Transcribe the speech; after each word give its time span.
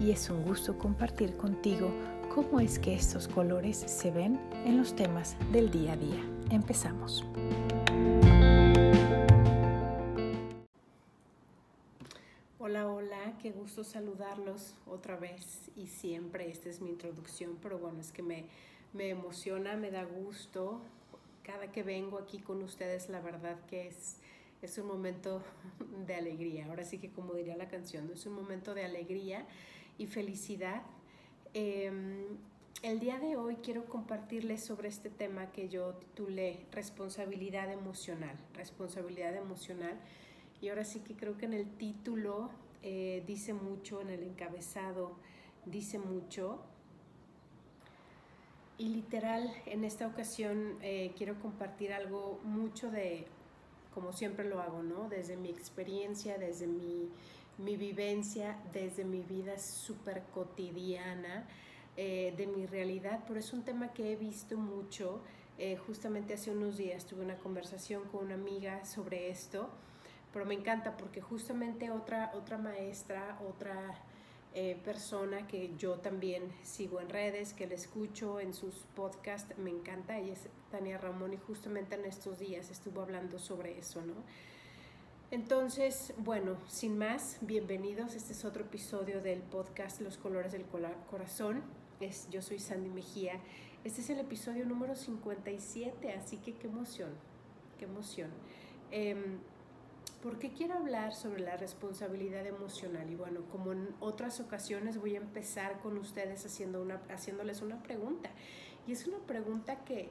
y 0.00 0.10
es 0.10 0.28
un 0.28 0.42
gusto 0.42 0.76
compartir 0.78 1.36
contigo 1.36 1.90
cómo 2.34 2.60
es 2.60 2.78
que 2.78 2.94
estos 2.94 3.28
colores 3.28 3.78
se 3.78 4.10
ven 4.10 4.38
en 4.64 4.76
los 4.76 4.94
temas 4.94 5.36
del 5.52 5.70
día 5.70 5.92
a 5.92 5.96
día. 5.96 6.22
Empezamos. 6.50 7.24
Hola, 12.58 12.88
hola, 12.88 13.38
qué 13.40 13.52
gusto 13.52 13.84
saludarlos 13.84 14.74
otra 14.86 15.16
vez 15.16 15.70
y 15.76 15.86
siempre. 15.86 16.50
Esta 16.50 16.68
es 16.68 16.80
mi 16.80 16.90
introducción, 16.90 17.56
pero 17.62 17.78
bueno, 17.78 18.00
es 18.00 18.12
que 18.12 18.22
me, 18.22 18.44
me 18.92 19.08
emociona, 19.08 19.76
me 19.76 19.90
da 19.90 20.04
gusto. 20.04 20.80
Cada 21.42 21.70
que 21.70 21.82
vengo 21.82 22.18
aquí 22.18 22.38
con 22.38 22.62
ustedes, 22.62 23.08
la 23.08 23.20
verdad 23.20 23.56
que 23.68 23.88
es 23.88 24.16
es 24.62 24.78
un 24.78 24.86
momento 24.86 25.42
de 26.06 26.14
alegría. 26.14 26.66
Ahora 26.66 26.84
sí 26.84 26.98
que 26.98 27.10
como 27.10 27.34
diría 27.34 27.56
la 27.56 27.68
canción, 27.68 28.10
es 28.12 28.26
un 28.26 28.34
momento 28.34 28.74
de 28.74 28.84
alegría 28.84 29.46
y 29.98 30.06
felicidad. 30.06 30.82
Em, 31.54 32.24
el 32.82 33.00
día 33.00 33.18
de 33.18 33.36
hoy 33.36 33.56
quiero 33.56 33.86
compartirles 33.86 34.62
sobre 34.62 34.88
este 34.88 35.10
tema 35.10 35.50
que 35.52 35.68
yo 35.68 35.94
titulé 35.94 36.66
responsabilidad 36.72 37.72
emocional, 37.72 38.36
responsabilidad 38.54 39.34
emocional. 39.34 39.98
Y 40.60 40.68
ahora 40.68 40.84
sí 40.84 41.00
que 41.00 41.14
creo 41.14 41.36
que 41.36 41.46
en 41.46 41.54
el 41.54 41.66
título 41.76 42.50
eh, 42.82 43.22
dice 43.26 43.54
mucho, 43.54 44.00
en 44.00 44.10
el 44.10 44.22
encabezado 44.22 45.16
dice 45.64 45.98
mucho. 45.98 46.60
Y 48.78 48.88
literal, 48.88 49.50
en 49.64 49.84
esta 49.84 50.06
ocasión 50.06 50.76
eh, 50.82 51.12
quiero 51.16 51.40
compartir 51.40 51.92
algo 51.92 52.40
mucho 52.44 52.90
de 52.90 53.26
como 53.94 54.12
siempre 54.12 54.46
lo 54.46 54.60
hago, 54.60 54.82
¿no? 54.82 55.08
Desde 55.08 55.38
mi 55.38 55.48
experiencia, 55.48 56.36
desde 56.36 56.66
mi, 56.66 57.08
vivencia, 57.58 58.56
desde 58.72 59.04
mi 59.04 59.22
vida 59.22 59.58
súper 59.58 60.22
cotidiana, 60.34 61.46
eh, 61.96 62.34
de 62.36 62.46
mi 62.46 62.66
realidad, 62.66 63.24
pero 63.26 63.40
es 63.40 63.52
un 63.52 63.62
tema 63.62 63.92
que 63.92 64.12
he 64.12 64.16
visto 64.16 64.56
mucho. 64.56 65.20
Eh, 65.58 65.76
justamente 65.78 66.34
hace 66.34 66.50
unos 66.50 66.76
días 66.76 67.06
tuve 67.06 67.24
una 67.24 67.38
conversación 67.38 68.04
con 68.04 68.26
una 68.26 68.34
amiga 68.34 68.84
sobre 68.84 69.30
esto, 69.30 69.70
pero 70.32 70.44
me 70.44 70.54
encanta 70.54 70.98
porque 70.98 71.22
justamente 71.22 71.90
otra, 71.90 72.32
otra 72.34 72.58
maestra, 72.58 73.38
otra 73.48 73.98
eh, 74.58 74.78
persona 74.84 75.46
que 75.46 75.74
yo 75.78 75.94
también 75.94 76.42
sigo 76.62 77.00
en 77.00 77.08
redes, 77.08 77.54
que 77.54 77.66
le 77.66 77.74
escucho 77.74 78.40
en 78.40 78.52
sus 78.52 78.74
podcasts, 78.94 79.56
me 79.56 79.70
encanta, 79.70 80.18
ella 80.18 80.34
es 80.34 80.48
Tania 80.70 80.98
Ramón 80.98 81.32
y 81.32 81.38
justamente 81.38 81.94
en 81.94 82.04
estos 82.04 82.38
días 82.38 82.70
estuvo 82.70 83.00
hablando 83.00 83.38
sobre 83.38 83.78
eso, 83.78 84.02
¿no? 84.02 84.14
Entonces, 85.32 86.14
bueno, 86.18 86.56
sin 86.68 86.96
más, 86.96 87.38
bienvenidos. 87.40 88.14
Este 88.14 88.32
es 88.32 88.44
otro 88.44 88.62
episodio 88.62 89.20
del 89.20 89.40
podcast 89.40 90.00
Los 90.00 90.18
colores 90.18 90.52
del 90.52 90.64
corazón. 91.10 91.64
Es, 91.98 92.28
yo 92.30 92.42
soy 92.42 92.60
Sandy 92.60 92.90
Mejía. 92.90 93.40
Este 93.82 94.02
es 94.02 94.10
el 94.10 94.20
episodio 94.20 94.64
número 94.66 94.94
57, 94.94 96.12
así 96.12 96.36
que 96.36 96.54
qué 96.54 96.68
emoción, 96.68 97.10
qué 97.76 97.86
emoción. 97.86 98.30
Em, 98.92 99.38
¿Por 100.22 100.38
qué 100.38 100.52
quiero 100.52 100.74
hablar 100.74 101.12
sobre 101.12 101.40
la 101.40 101.56
responsabilidad 101.56 102.46
emocional? 102.46 103.10
Y 103.10 103.16
bueno, 103.16 103.40
como 103.50 103.72
en 103.72 103.96
otras 103.98 104.38
ocasiones 104.38 104.96
voy 104.96 105.16
a 105.16 105.18
empezar 105.18 105.80
con 105.80 105.98
ustedes 105.98 106.46
haciendo 106.46 106.80
una, 106.80 107.00
haciéndoles 107.10 107.62
una 107.62 107.82
pregunta. 107.82 108.30
Y 108.86 108.92
es 108.92 109.08
una 109.08 109.18
pregunta 109.18 109.84
que, 109.84 110.08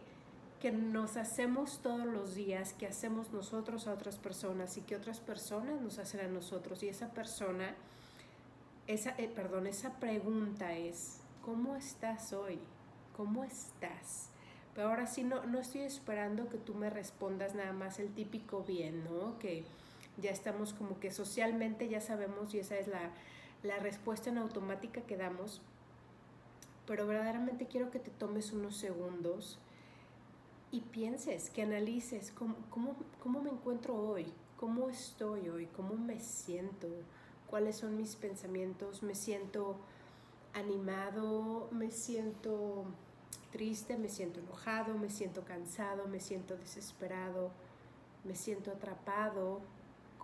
que 0.66 0.72
nos 0.72 1.16
hacemos 1.16 1.78
todos 1.84 2.08
los 2.08 2.34
días, 2.34 2.74
que 2.74 2.88
hacemos 2.88 3.32
nosotros 3.32 3.86
a 3.86 3.94
otras 3.94 4.18
personas 4.18 4.78
y 4.78 4.82
que 4.82 4.96
otras 4.96 5.20
personas 5.20 5.80
nos 5.80 6.00
hacen 6.00 6.22
a 6.22 6.28
nosotros. 6.28 6.82
Y 6.82 6.90
esa 6.90 7.12
persona, 7.12 7.76
esa, 8.88 9.12
eh, 9.20 9.30
perdón, 9.30 9.68
esa 9.68 10.00
pregunta 10.00 10.74
es, 10.74 11.20
¿cómo 11.44 11.76
estás 11.76 12.34
hoy? 12.34 12.58
¿Cómo 13.16 13.44
estás? 13.44 14.32
Pero 14.74 14.88
ahora 14.88 15.06
sí, 15.06 15.24
no, 15.24 15.46
no 15.46 15.60
estoy 15.60 15.82
esperando 15.82 16.50
que 16.50 16.58
tú 16.58 16.74
me 16.74 16.90
respondas 16.90 17.54
nada 17.54 17.72
más 17.72 18.00
el 18.00 18.12
típico 18.16 18.64
bien, 18.64 19.04
¿no? 19.04 19.38
Que 19.38 19.66
ya 20.18 20.32
estamos 20.32 20.74
como 20.74 21.00
que 21.00 21.12
socialmente 21.12 21.90
ya 21.90 22.02
sabemos 22.02 22.56
y 22.56 22.58
esa 22.58 22.76
es 22.80 22.88
la, 22.88 23.12
respuesta 23.82 24.32
en 24.32 24.40
automática 24.40 25.02
que 25.02 25.16
damos, 25.16 25.62
pero 26.88 27.06
verdaderamente 27.06 27.68
quiero 27.68 27.92
que 27.92 28.00
te 28.00 28.10
tomes 28.10 28.52
unos 28.52 28.78
segundos 28.78 29.60
y 30.72 30.82
pienses, 30.82 31.50
que 31.50 31.62
analices 31.62 32.32
cómo, 32.32 32.56
cómo, 32.70 33.42
me 33.42 33.50
encuentro 33.50 33.96
hoy, 33.96 34.26
cómo 34.58 34.90
estoy 34.90 35.50
hoy, 35.50 35.68
cómo 35.68 35.96
me 35.96 36.20
siento, 36.20 36.88
cuáles 37.48 37.78
son 37.78 37.98
mis 37.98 38.16
pensamientos, 38.16 39.04
me 39.04 39.16
siento 39.16 39.78
animado, 40.54 41.70
me 41.72 41.92
siento 41.92 42.86
triste, 43.52 43.98
me 43.98 44.10
siento 44.10 44.40
enojado, 44.40 44.98
me 44.98 45.10
siento 45.10 45.44
cansado, 45.44 46.08
me 46.08 46.20
siento 46.20 46.58
desesperado, 46.58 47.52
me 48.24 48.36
siento 48.36 48.72
atrapado, 48.72 49.62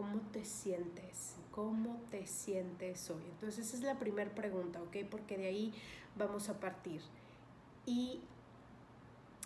¿Cómo 0.01 0.19
te 0.31 0.45
sientes? 0.45 1.35
¿Cómo 1.51 2.01
te 2.09 2.25
sientes 2.25 3.09
hoy? 3.09 3.21
Entonces 3.33 3.67
esa 3.67 3.77
es 3.77 3.83
la 3.83 3.99
primera 3.99 4.33
pregunta, 4.33 4.81
¿ok? 4.81 4.97
Porque 5.09 5.37
de 5.37 5.45
ahí 5.45 5.73
vamos 6.17 6.49
a 6.49 6.59
partir. 6.59 7.01
Y 7.85 8.21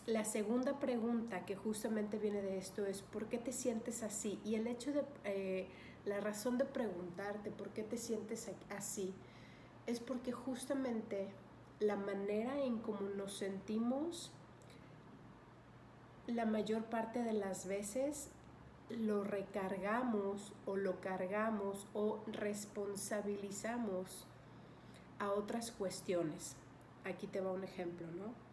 la 0.05 0.23
segunda 0.23 0.79
pregunta 0.79 1.45
que 1.45 1.55
justamente 1.55 2.19
viene 2.19 2.41
de 2.41 2.57
esto 2.57 2.85
es 2.85 3.01
¿por 3.01 3.25
qué 3.25 3.39
te 3.39 3.51
sientes 3.51 4.03
así? 4.03 4.39
Y 4.45 4.55
el 4.55 4.67
hecho 4.67 4.91
de, 4.91 5.03
eh, 5.23 5.67
la 6.05 6.19
razón 6.19 6.57
de 6.57 6.66
preguntarte 6.66 7.49
por 7.49 7.69
qué 7.69 7.81
te 7.81 7.97
sientes 7.97 8.51
así 8.69 9.13
es 9.88 9.99
porque 9.99 10.31
justamente 10.31 11.29
la 11.79 11.95
manera 11.95 12.61
en 12.61 12.77
cómo 12.77 13.01
nos 13.01 13.38
sentimos 13.38 14.31
la 16.27 16.45
mayor 16.45 16.85
parte 16.85 17.23
de 17.23 17.33
las 17.33 17.67
veces 17.67 18.29
lo 18.89 19.23
recargamos 19.23 20.53
o 20.66 20.75
lo 20.75 21.01
cargamos 21.01 21.87
o 21.93 22.19
responsabilizamos 22.27 24.27
a 25.17 25.31
otras 25.31 25.72
cuestiones. 25.72 26.55
Aquí 27.03 27.27
te 27.27 27.41
va 27.41 27.51
un 27.51 27.63
ejemplo, 27.63 28.07
¿no? 28.11 28.44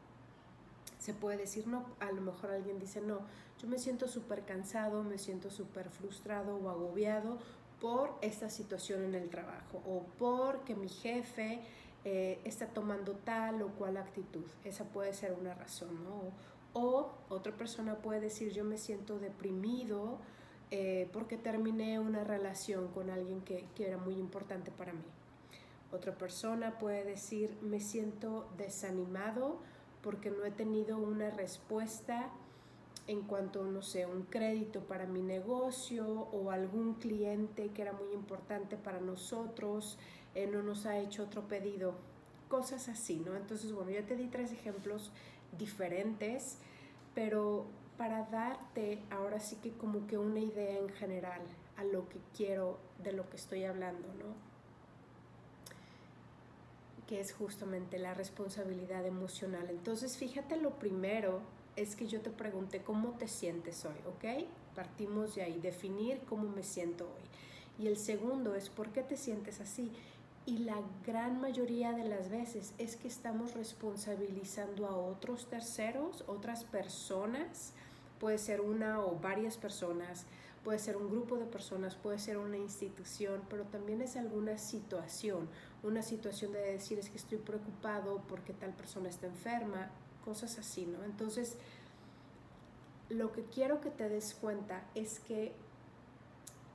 Se 1.02 1.14
puede 1.14 1.36
decir, 1.36 1.66
no, 1.66 1.84
a 1.98 2.12
lo 2.12 2.20
mejor 2.20 2.52
alguien 2.52 2.78
dice, 2.78 3.00
no, 3.00 3.22
yo 3.58 3.66
me 3.66 3.80
siento 3.80 4.06
súper 4.06 4.44
cansado, 4.44 5.02
me 5.02 5.18
siento 5.18 5.50
súper 5.50 5.90
frustrado 5.90 6.54
o 6.54 6.70
agobiado 6.70 7.38
por 7.80 8.16
esta 8.20 8.48
situación 8.48 9.02
en 9.02 9.16
el 9.16 9.28
trabajo 9.28 9.82
o 9.84 10.04
porque 10.16 10.76
mi 10.76 10.88
jefe 10.88 11.58
eh, 12.04 12.38
está 12.44 12.68
tomando 12.68 13.14
tal 13.14 13.62
o 13.62 13.70
cual 13.70 13.96
actitud. 13.96 14.44
Esa 14.62 14.84
puede 14.84 15.12
ser 15.12 15.32
una 15.32 15.54
razón, 15.54 16.04
¿no? 16.04 16.30
O 16.72 17.10
otra 17.30 17.50
persona 17.50 17.96
puede 17.96 18.20
decir 18.20 18.52
yo 18.52 18.62
me 18.62 18.78
siento 18.78 19.18
deprimido 19.18 20.18
eh, 20.70 21.10
porque 21.12 21.36
terminé 21.36 21.98
una 21.98 22.22
relación 22.22 22.86
con 22.92 23.10
alguien 23.10 23.40
que, 23.40 23.66
que 23.74 23.88
era 23.88 23.96
muy 23.96 24.14
importante 24.14 24.70
para 24.70 24.92
mí. 24.92 25.02
Otra 25.90 26.14
persona 26.14 26.78
puede 26.78 27.02
decir 27.02 27.58
me 27.60 27.80
siento 27.80 28.48
desanimado 28.56 29.58
porque 30.02 30.30
no 30.30 30.44
he 30.44 30.50
tenido 30.50 30.98
una 30.98 31.30
respuesta 31.30 32.30
en 33.06 33.22
cuanto, 33.22 33.64
no 33.64 33.82
sé, 33.82 34.06
un 34.06 34.22
crédito 34.22 34.80
para 34.80 35.06
mi 35.06 35.22
negocio 35.22 36.06
o 36.32 36.50
algún 36.50 36.94
cliente 36.94 37.70
que 37.70 37.82
era 37.82 37.92
muy 37.92 38.12
importante 38.12 38.76
para 38.76 39.00
nosotros 39.00 39.98
eh, 40.34 40.46
no 40.46 40.62
nos 40.62 40.86
ha 40.86 40.98
hecho 40.98 41.24
otro 41.24 41.42
pedido. 41.48 41.94
Cosas 42.48 42.88
así, 42.88 43.16
¿no? 43.16 43.36
Entonces, 43.36 43.72
bueno, 43.72 43.90
ya 43.90 44.02
te 44.02 44.16
di 44.16 44.26
tres 44.26 44.52
ejemplos 44.52 45.10
diferentes, 45.58 46.58
pero 47.14 47.66
para 47.96 48.24
darte 48.24 49.02
ahora 49.10 49.40
sí 49.40 49.56
que 49.56 49.72
como 49.72 50.06
que 50.06 50.18
una 50.18 50.40
idea 50.40 50.78
en 50.78 50.88
general 50.90 51.40
a 51.76 51.84
lo 51.84 52.08
que 52.08 52.18
quiero, 52.36 52.78
de 53.02 53.12
lo 53.12 53.28
que 53.28 53.36
estoy 53.36 53.64
hablando, 53.64 54.08
¿no? 54.14 54.51
Que 57.06 57.20
es 57.20 57.32
justamente 57.32 57.98
la 57.98 58.14
responsabilidad 58.14 59.06
emocional. 59.06 59.68
Entonces, 59.70 60.16
fíjate, 60.16 60.56
lo 60.56 60.78
primero 60.78 61.40
es 61.76 61.96
que 61.96 62.06
yo 62.06 62.20
te 62.20 62.30
pregunté 62.30 62.82
cómo 62.82 63.10
te 63.10 63.28
sientes 63.28 63.84
hoy, 63.84 63.96
¿ok? 64.06 64.46
Partimos 64.74 65.34
de 65.34 65.42
ahí, 65.42 65.58
definir 65.60 66.20
cómo 66.28 66.48
me 66.48 66.62
siento 66.62 67.04
hoy. 67.04 67.84
Y 67.84 67.88
el 67.88 67.96
segundo 67.96 68.54
es 68.54 68.68
por 68.68 68.90
qué 68.90 69.02
te 69.02 69.16
sientes 69.16 69.60
así. 69.60 69.90
Y 70.44 70.58
la 70.58 70.80
gran 71.06 71.40
mayoría 71.40 71.92
de 71.92 72.04
las 72.04 72.28
veces 72.28 72.74
es 72.78 72.96
que 72.96 73.08
estamos 73.08 73.54
responsabilizando 73.54 74.86
a 74.86 74.96
otros 74.96 75.46
terceros, 75.46 76.24
otras 76.26 76.64
personas, 76.64 77.72
puede 78.18 78.38
ser 78.38 78.60
una 78.60 79.00
o 79.00 79.18
varias 79.18 79.56
personas, 79.56 80.26
puede 80.64 80.78
ser 80.78 80.96
un 80.96 81.10
grupo 81.10 81.36
de 81.36 81.46
personas, 81.46 81.96
puede 81.96 82.18
ser 82.18 82.38
una 82.38 82.56
institución, 82.56 83.42
pero 83.48 83.64
también 83.64 84.00
es 84.00 84.16
alguna 84.16 84.58
situación, 84.58 85.48
una 85.82 86.02
situación 86.02 86.52
de 86.52 86.60
decir 86.60 86.98
es 86.98 87.10
que 87.10 87.16
estoy 87.16 87.38
preocupado 87.38 88.22
porque 88.28 88.52
tal 88.52 88.72
persona 88.72 89.08
está 89.08 89.26
enferma, 89.26 89.90
cosas 90.24 90.58
así, 90.58 90.86
¿no? 90.86 91.02
Entonces, 91.04 91.56
lo 93.08 93.32
que 93.32 93.42
quiero 93.44 93.80
que 93.80 93.90
te 93.90 94.08
des 94.08 94.34
cuenta 94.34 94.84
es 94.94 95.18
que 95.20 95.52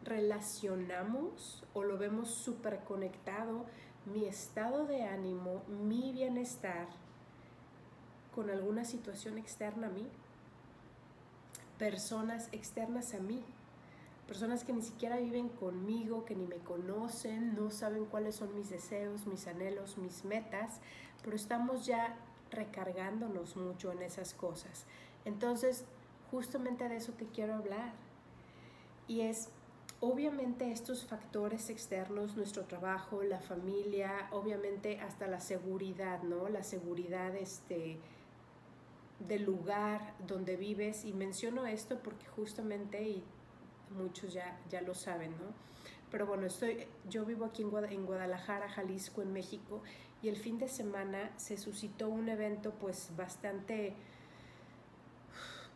relacionamos 0.03 1.63
o 1.73 1.83
lo 1.83 1.97
vemos 1.97 2.29
súper 2.29 2.79
conectado 2.81 3.65
mi 4.05 4.25
estado 4.25 4.85
de 4.85 5.03
ánimo, 5.03 5.63
mi 5.67 6.13
bienestar 6.13 6.87
con 8.33 8.49
alguna 8.49 8.85
situación 8.85 9.37
externa 9.37 9.87
a 9.87 9.89
mí, 9.89 10.07
personas 11.77 12.47
externas 12.51 13.13
a 13.13 13.19
mí, 13.19 13.43
personas 14.27 14.63
que 14.63 14.73
ni 14.73 14.81
siquiera 14.81 15.17
viven 15.17 15.49
conmigo, 15.49 16.25
que 16.25 16.35
ni 16.35 16.45
me 16.45 16.57
conocen, 16.57 17.55
no 17.55 17.71
saben 17.71 18.05
cuáles 18.05 18.35
son 18.35 18.53
mis 18.53 18.69
deseos, 18.69 19.25
mis 19.25 19.47
anhelos, 19.47 19.97
mis 19.97 20.25
metas, 20.25 20.81
pero 21.23 21.35
estamos 21.35 21.85
ya 21.85 22.17
recargándonos 22.51 23.55
mucho 23.55 23.91
en 23.91 24.01
esas 24.01 24.33
cosas. 24.33 24.85
Entonces, 25.25 25.85
justamente 26.29 26.87
de 26.89 26.97
eso 26.97 27.13
te 27.13 27.25
quiero 27.25 27.55
hablar. 27.55 27.93
Y 29.07 29.21
es, 29.21 29.49
obviamente, 30.01 30.71
estos 30.71 31.05
factores 31.05 31.69
externos, 31.69 32.35
nuestro 32.35 32.65
trabajo, 32.65 33.23
la 33.23 33.39
familia, 33.39 34.27
obviamente 34.31 34.99
hasta 34.99 35.27
la 35.27 35.39
seguridad, 35.39 36.21
¿no? 36.23 36.49
La 36.49 36.63
seguridad, 36.63 37.35
este 37.35 37.97
del 39.19 39.45
lugar 39.45 40.13
donde 40.27 40.57
vives 40.57 41.03
y 41.03 41.11
menciono 41.11 41.65
esto 41.65 41.97
porque 42.03 42.27
justamente 42.27 43.01
y 43.01 43.23
muchos 43.91 44.33
ya, 44.33 44.59
ya 44.69 44.81
lo 44.81 44.93
saben, 44.93 45.31
¿no? 45.31 45.67
Pero 46.11 46.25
bueno, 46.25 46.45
estoy, 46.45 46.87
yo 47.09 47.25
vivo 47.25 47.45
aquí 47.45 47.63
en 47.63 48.05
Guadalajara, 48.05 48.69
Jalisco, 48.69 49.21
en 49.21 49.33
México, 49.33 49.81
y 50.21 50.29
el 50.29 50.37
fin 50.37 50.57
de 50.57 50.67
semana 50.67 51.31
se 51.37 51.57
suscitó 51.57 52.09
un 52.09 52.29
evento 52.29 52.71
pues 52.79 53.11
bastante 53.15 53.93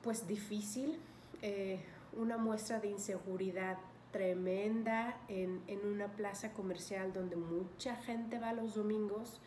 pues 0.02 0.28
difícil, 0.28 1.00
eh, 1.42 1.80
una 2.14 2.38
muestra 2.38 2.80
de 2.80 2.90
inseguridad 2.90 3.78
tremenda 4.12 5.18
en, 5.28 5.62
en, 5.68 5.86
una 5.86 6.08
plaza 6.08 6.52
comercial 6.54 7.14
donde 7.14 7.36
mucha 7.36 7.96
gente 7.98 8.40
va 8.40 8.52
los 8.52 8.74
domingos 8.74 9.40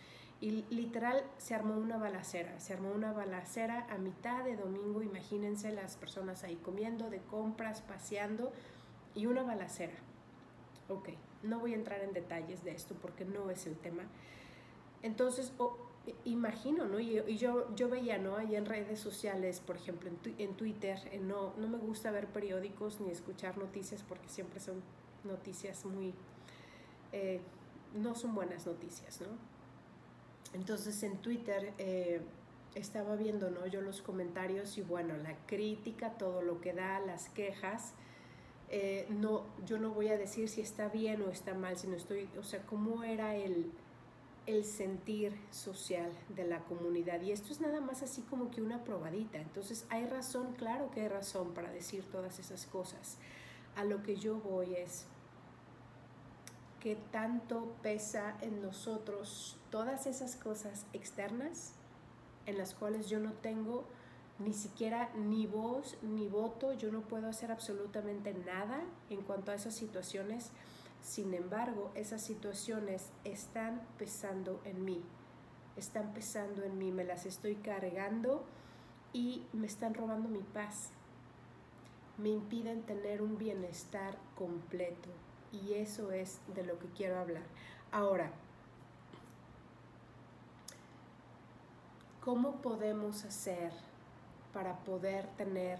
y 0.44 0.62
literal 0.68 1.24
se 1.38 1.54
armó 1.54 1.74
una 1.74 1.96
balacera, 1.96 2.60
se 2.60 2.74
armó 2.74 2.92
una 2.92 3.14
balacera 3.14 3.86
a 3.88 3.96
mitad 3.96 4.44
de 4.44 4.56
domingo, 4.56 5.02
imagínense 5.02 5.72
las 5.72 5.96
personas 5.96 6.44
ahí 6.44 6.56
comiendo, 6.56 7.08
de 7.08 7.20
compras, 7.20 7.80
paseando 7.80 8.52
y 9.14 9.24
una 9.24 9.42
balacera. 9.42 9.94
Ok, 10.90 11.08
no 11.44 11.60
voy 11.60 11.72
a 11.72 11.76
entrar 11.76 12.02
en 12.02 12.12
detalles 12.12 12.62
de 12.62 12.72
esto 12.72 12.94
porque 13.00 13.24
no 13.24 13.48
es 13.48 13.66
el 13.66 13.74
tema. 13.74 14.02
Entonces, 15.02 15.50
imagino, 16.26 16.84
¿no? 16.88 17.00
Y, 17.00 17.38
yo, 17.38 17.74
yo 17.74 17.88
veía, 17.88 18.18
¿no? 18.18 18.36
Ahí 18.36 18.54
en 18.54 18.66
redes 18.66 19.00
sociales, 19.00 19.60
por 19.60 19.76
ejemplo, 19.76 20.10
en, 20.36 20.54
Twitter, 20.58 20.98
eh, 21.10 21.20
no, 21.20 21.54
no 21.56 21.68
me 21.68 21.78
gusta 21.78 22.10
ver 22.10 22.26
periódicos 22.26 23.00
ni 23.00 23.10
escuchar 23.10 23.56
noticias 23.56 24.02
porque 24.02 24.28
siempre 24.28 24.60
son 24.60 24.82
noticias 25.24 25.86
muy... 25.86 26.12
Eh, 27.12 27.40
no 27.94 28.14
son 28.14 28.34
buenas 28.34 28.66
noticias, 28.66 29.22
¿no? 29.22 29.53
Entonces 30.54 31.02
en 31.02 31.18
Twitter 31.18 31.72
eh, 31.78 32.20
estaba 32.74 33.16
viendo 33.16 33.50
¿no? 33.50 33.66
yo 33.66 33.80
los 33.80 34.02
comentarios 34.02 34.78
y 34.78 34.82
bueno, 34.82 35.16
la 35.16 35.36
crítica, 35.46 36.10
todo 36.12 36.42
lo 36.42 36.60
que 36.60 36.72
da, 36.72 37.00
las 37.00 37.28
quejas. 37.28 37.92
Eh, 38.70 39.06
no, 39.10 39.44
yo 39.66 39.78
no 39.78 39.90
voy 39.90 40.08
a 40.08 40.16
decir 40.16 40.48
si 40.48 40.60
está 40.60 40.88
bien 40.88 41.22
o 41.22 41.30
está 41.30 41.54
mal, 41.54 41.76
sino 41.76 41.96
estoy, 41.96 42.28
o 42.38 42.42
sea, 42.42 42.62
cómo 42.62 43.04
era 43.04 43.36
el, 43.36 43.70
el 44.46 44.64
sentir 44.64 45.36
social 45.50 46.10
de 46.30 46.44
la 46.44 46.60
comunidad. 46.60 47.20
Y 47.22 47.32
esto 47.32 47.52
es 47.52 47.60
nada 47.60 47.80
más 47.80 48.02
así 48.02 48.22
como 48.22 48.50
que 48.50 48.62
una 48.62 48.84
probadita. 48.84 49.38
Entonces 49.38 49.86
hay 49.90 50.06
razón, 50.06 50.54
claro 50.54 50.90
que 50.92 51.02
hay 51.02 51.08
razón 51.08 51.52
para 51.52 51.70
decir 51.70 52.04
todas 52.10 52.38
esas 52.38 52.66
cosas. 52.66 53.18
A 53.76 53.84
lo 53.84 54.04
que 54.04 54.16
yo 54.16 54.36
voy 54.36 54.74
es, 54.76 55.06
que 56.84 56.96
tanto 57.10 57.74
pesa 57.82 58.36
en 58.42 58.60
nosotros 58.60 59.56
todas 59.74 60.06
esas 60.06 60.36
cosas 60.36 60.86
externas 60.92 61.72
en 62.46 62.58
las 62.58 62.74
cuales 62.74 63.08
yo 63.08 63.18
no 63.18 63.32
tengo 63.32 63.82
ni 64.38 64.52
siquiera 64.52 65.10
ni 65.16 65.48
voz 65.48 65.96
ni 66.00 66.28
voto, 66.28 66.74
yo 66.74 66.92
no 66.92 67.00
puedo 67.00 67.28
hacer 67.28 67.50
absolutamente 67.50 68.34
nada 68.34 68.84
en 69.10 69.22
cuanto 69.22 69.50
a 69.50 69.56
esas 69.56 69.74
situaciones. 69.74 70.52
Sin 71.02 71.34
embargo, 71.34 71.90
esas 71.96 72.22
situaciones 72.22 73.10
están 73.24 73.82
pesando 73.98 74.62
en 74.64 74.84
mí, 74.84 75.02
están 75.76 76.14
pesando 76.14 76.62
en 76.62 76.78
mí, 76.78 76.92
me 76.92 77.02
las 77.02 77.26
estoy 77.26 77.56
cargando 77.56 78.44
y 79.12 79.44
me 79.52 79.66
están 79.66 79.94
robando 79.94 80.28
mi 80.28 80.42
paz. 80.42 80.90
Me 82.16 82.28
impiden 82.28 82.82
tener 82.82 83.22
un 83.22 83.38
bienestar 83.38 84.16
completo, 84.36 85.08
y 85.50 85.72
eso 85.74 86.12
es 86.12 86.38
de 86.54 86.62
lo 86.62 86.78
que 86.78 86.86
quiero 86.90 87.18
hablar. 87.18 87.42
Ahora, 87.90 88.30
¿cómo 92.24 92.62
podemos 92.62 93.24
hacer 93.24 93.70
para 94.52 94.78
poder 94.78 95.26
tener 95.36 95.78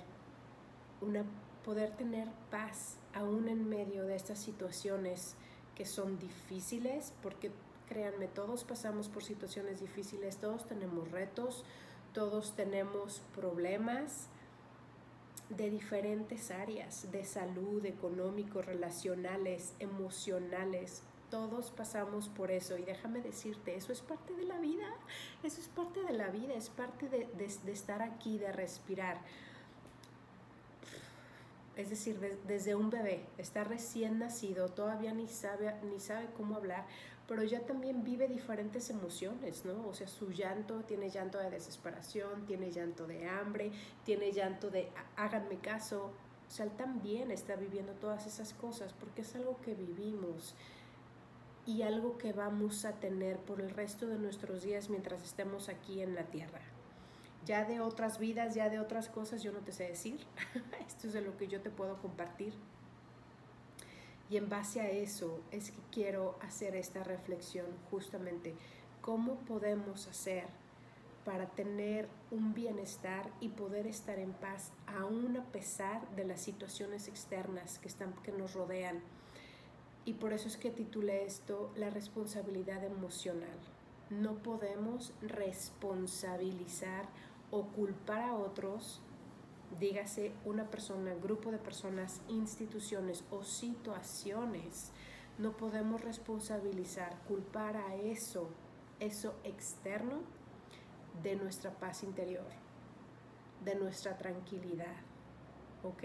una 1.01 1.25
poder 1.65 1.97
tener 1.97 2.29
paz 2.51 2.99
aún 3.15 3.49
en 3.49 3.67
medio 3.67 4.05
de 4.05 4.17
estas 4.17 4.39
situaciones 4.39 5.35
que 5.75 5.87
son 5.87 6.19
difíciles? 6.19 7.15
Porque 7.23 7.51
créanme, 7.89 8.29
todos 8.29 8.65
pasamos 8.65 9.09
por 9.09 9.25
situaciones 9.25 9.81
difíciles, 9.81 10.37
todos 10.37 10.67
tenemos 10.67 11.11
retos, 11.11 11.65
todos 12.13 12.55
tenemos 12.55 13.23
problemas, 13.35 14.29
de 15.49 15.71
diferentes 15.71 16.51
áreas, 16.51 17.11
de 17.13 17.25
salud, 17.25 17.85
económico, 17.85 18.63
relacionales, 18.63 19.75
emocionales. 19.79 21.03
Todos 21.35 21.73
pasamos 21.73 22.29
por 22.29 22.53
eso 22.53 22.79
y 22.79 22.85
déjame 22.85 23.21
decirte, 23.21 23.75
eso 23.75 23.91
es 23.91 24.03
parte 24.03 24.33
de 24.35 24.45
la 24.45 24.57
vida, 24.61 24.87
eso 25.43 25.61
es 25.61 25.67
parte 25.67 26.01
de 26.05 26.13
la 26.13 26.29
vida, 26.29 26.55
es 26.55 26.69
parte 26.71 27.09
de, 27.09 27.27
estar 27.73 28.03
aquí, 28.03 28.39
de 28.39 28.53
respirar. 28.53 29.19
Es 31.75 31.91
decir, 31.91 32.21
desde 32.47 32.77
un 32.77 32.89
bebé, 32.89 33.25
está 33.37 33.65
recién 33.65 34.21
nacido, 34.21 34.69
todavía 34.69 35.13
ni 35.13 35.27
sabe, 35.27 35.75
ni 35.83 35.99
sabe 35.99 36.29
cómo 36.37 36.55
hablar, 36.55 36.87
pero 37.27 37.43
ya 37.43 37.59
también 37.67 38.05
vive 38.05 38.29
diferentes 38.29 38.89
emociones, 38.89 39.65
¿no? 39.65 39.89
O 39.89 39.93
sea, 39.93 40.07
su 40.07 40.31
llanto, 40.31 40.83
tiene 40.83 41.11
llanto 41.11 41.39
de 41.39 41.51
desesperación, 41.51 42.47
tiene 42.47 42.71
llanto 42.71 43.09
de 43.09 43.29
hambre, 43.29 43.73
tiene 44.05 44.31
llanto 44.31 44.71
de 44.71 44.89
háganme 45.17 45.57
caso. 45.57 46.13
O 46.47 46.51
sea, 46.53 46.65
él 46.65 46.71
también 46.77 47.33
está 47.33 47.57
viviendo 47.57 47.93
todas 47.95 48.25
esas 48.25 48.55
cosas 48.55 48.93
porque 48.93 49.23
es 49.23 49.35
algo 49.35 49.61
que 49.63 49.75
vivimos 49.75 50.55
y 51.67 51.83
algo 51.83 52.19
que 52.19 52.33
vamos 52.33 52.85
a 52.85 52.93
tener 53.01 53.39
por 53.39 53.61
el 53.61 53.71
resto 53.71 54.07
de 54.07 54.19
nuestros 54.19 54.63
días 54.63 54.91
mientras 54.91 55.23
estemos 55.23 55.69
aquí 55.69 56.03
en 56.03 56.15
la 56.15 56.25
tierra. 56.25 56.61
Ya 57.47 57.65
de 57.65 57.81
otras 57.81 58.19
vidas, 58.19 58.55
ya 58.55 58.69
de 58.69 58.81
otras 58.81 59.09
cosas, 59.09 59.43
yo 59.43 59.53
no 59.53 59.61
te 59.61 59.73
sé 59.73 59.85
decir. 59.85 60.21
Esto 60.87 61.09
es 61.09 61.13
de 61.13 61.21
lo 61.21 61.37
que 61.37 61.49
yo 61.49 61.61
te 61.61 61.71
puedo 61.71 62.01
compartir. 62.01 62.55
Y 64.31 64.37
en 64.37 64.49
base 64.49 64.81
a 64.81 64.91
eso 64.91 65.41
es 65.51 65.71
que 65.71 65.81
quiero 65.93 66.39
hacer 66.41 66.75
esta 66.77 67.05
reflexión 67.05 67.67
justamente. 67.91 68.55
¿Cómo 69.03 69.37
podemos 69.41 70.07
hacer 70.07 70.47
para 71.25 71.47
tener 71.47 72.09
un 72.31 72.55
bienestar 72.55 73.31
y 73.41 73.49
poder 73.49 73.87
estar 73.87 74.19
en 74.19 74.33
paz 74.33 74.73
aún 74.87 75.37
a 75.37 75.45
pesar 75.45 76.09
de 76.17 76.25
las 76.25 76.41
situaciones 76.41 77.09
externas 77.09 77.79
que, 77.79 77.89
están, 77.89 78.15
que 78.23 78.33
nos 78.33 78.55
rodean? 78.55 79.03
Y 80.05 80.15
por 80.15 80.33
eso 80.33 80.49
es 80.49 80.57
que 80.57 80.71
titulé 80.71 81.25
esto 81.25 81.73
La 81.77 81.91
responsabilidad 81.91 82.85
emocional. 82.85 83.59
No 84.11 84.35
podemos 84.43 85.13
responsabilizar 85.23 87.09
o 87.51 87.65
culpar 87.69 88.23
a 88.23 88.35
otros 88.35 89.01
dígase 89.79 90.33
una 90.45 90.71
persona, 90.71 91.15
grupo 91.15 91.51
de 91.51 91.59
personas, 91.59 92.21
instituciones 92.29 93.25
o 93.31 93.43
situaciones, 93.43 94.93
no 95.39 95.57
podemos 95.57 96.01
responsabilizar, 96.03 97.17
culpar 97.27 97.77
a 97.77 97.97
eso, 97.97 98.49
eso 99.01 99.35
externo 99.43 100.21
de 101.23 101.37
nuestra 101.37 101.73
paz 101.73 102.03
interior, 102.03 102.47
de 103.65 103.75
nuestra 103.75 104.17
tranquilidad. 104.17 104.95
¿Ok? 105.83 106.05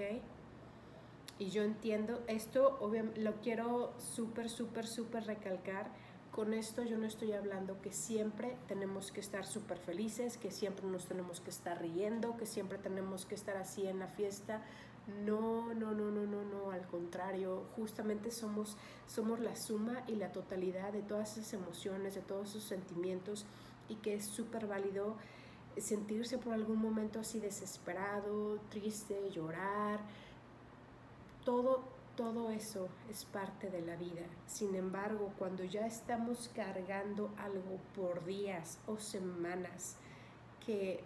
Y 1.39 1.49
yo 1.49 1.63
entiendo, 1.63 2.21
esto 2.27 2.77
obviamente 2.81 3.21
lo 3.21 3.35
quiero 3.41 3.93
súper, 3.97 4.49
súper, 4.49 4.85
súper 4.85 5.25
recalcar 5.25 5.89
con 6.31 6.53
esto 6.53 6.83
yo 6.83 6.97
no 6.97 7.05
estoy 7.07 7.33
hablando 7.33 7.81
que 7.81 7.91
siempre 7.91 8.55
tenemos 8.67 9.11
que 9.11 9.19
estar 9.19 9.45
súper 9.45 9.79
felices, 9.79 10.37
que 10.37 10.51
siempre 10.51 10.85
nos 10.85 11.07
tenemos 11.07 11.41
que 11.41 11.49
estar 11.49 11.81
riendo, 11.81 12.37
que 12.37 12.45
siempre 12.45 12.77
tenemos 12.77 13.25
que 13.25 13.35
estar 13.35 13.57
así 13.57 13.87
en 13.87 13.99
la 13.99 14.07
fiesta. 14.07 14.61
No, 15.25 15.73
no, 15.73 15.91
no, 15.91 16.11
no, 16.11 16.25
no, 16.25 16.43
no, 16.43 16.71
al 16.71 16.85
contrario, 16.85 17.65
justamente 17.75 18.29
somos, 18.29 18.77
somos 19.07 19.39
la 19.39 19.55
suma 19.55 20.03
y 20.07 20.15
la 20.15 20.31
totalidad 20.31 20.93
de 20.93 21.01
todas 21.01 21.35
esas 21.37 21.51
emociones, 21.53 22.13
de 22.13 22.21
todos 22.21 22.51
esos 22.51 22.63
sentimientos 22.63 23.45
y 23.89 23.95
que 23.95 24.13
es 24.13 24.25
súper 24.25 24.67
válido 24.67 25.17
sentirse 25.77 26.37
por 26.37 26.53
algún 26.53 26.79
momento 26.79 27.19
así 27.19 27.39
desesperado, 27.39 28.59
triste, 28.69 29.29
llorar, 29.31 29.99
todo, 31.43 31.83
todo 32.15 32.49
eso 32.49 32.89
es 33.09 33.25
parte 33.25 33.69
de 33.69 33.81
la 33.81 33.95
vida. 33.95 34.25
Sin 34.47 34.75
embargo, 34.75 35.33
cuando 35.37 35.63
ya 35.63 35.85
estamos 35.85 36.49
cargando 36.53 37.31
algo 37.37 37.79
por 37.95 38.25
días 38.25 38.79
o 38.87 38.97
semanas 38.97 39.95
que 40.65 41.03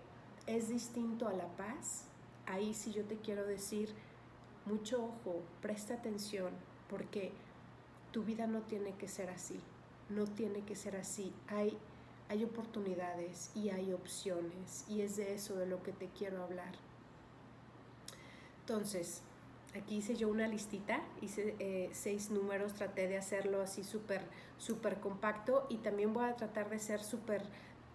es 0.48 0.70
distinto 0.70 1.28
a 1.28 1.34
la 1.34 1.48
paz, 1.56 2.06
ahí 2.46 2.74
sí 2.74 2.92
yo 2.92 3.06
te 3.06 3.18
quiero 3.18 3.46
decir, 3.46 3.94
mucho 4.66 5.06
ojo, 5.06 5.42
presta 5.62 5.96
atención, 5.96 6.52
porque 6.90 7.32
tu 8.12 8.24
vida 8.24 8.48
no 8.48 8.62
tiene 8.62 8.94
que 8.96 9.08
ser 9.08 9.30
así, 9.30 9.60
no 10.10 10.26
tiene 10.26 10.62
que 10.62 10.76
ser 10.76 10.96
así. 10.96 11.34
Hay, 11.48 11.78
hay 12.30 12.44
oportunidades 12.44 13.52
y 13.56 13.70
hay 13.70 13.94
opciones 13.94 14.86
y 14.88 15.02
es 15.02 15.16
de 15.16 15.34
eso 15.34 15.56
de 15.56 15.66
lo 15.66 15.82
que 15.84 15.92
te 15.92 16.08
quiero 16.08 16.44
hablar. 16.44 16.76
Entonces, 18.62 19.22
aquí 19.76 19.98
hice 19.98 20.16
yo 20.16 20.30
una 20.30 20.48
listita, 20.48 21.02
hice 21.22 21.56
eh, 21.60 21.90
seis 21.94 22.30
números, 22.30 22.74
traté 22.74 23.08
de 23.08 23.18
hacerlo 23.18 23.62
así 23.62 23.84
súper, 23.84 24.22
súper 24.58 25.00
compacto 25.00 25.66
y 25.70 25.78
también 25.78 26.14
voy 26.14 26.26
a 26.26 26.36
tratar 26.36 26.70
de 26.70 26.80
ser 26.80 27.04
súper 27.04 27.44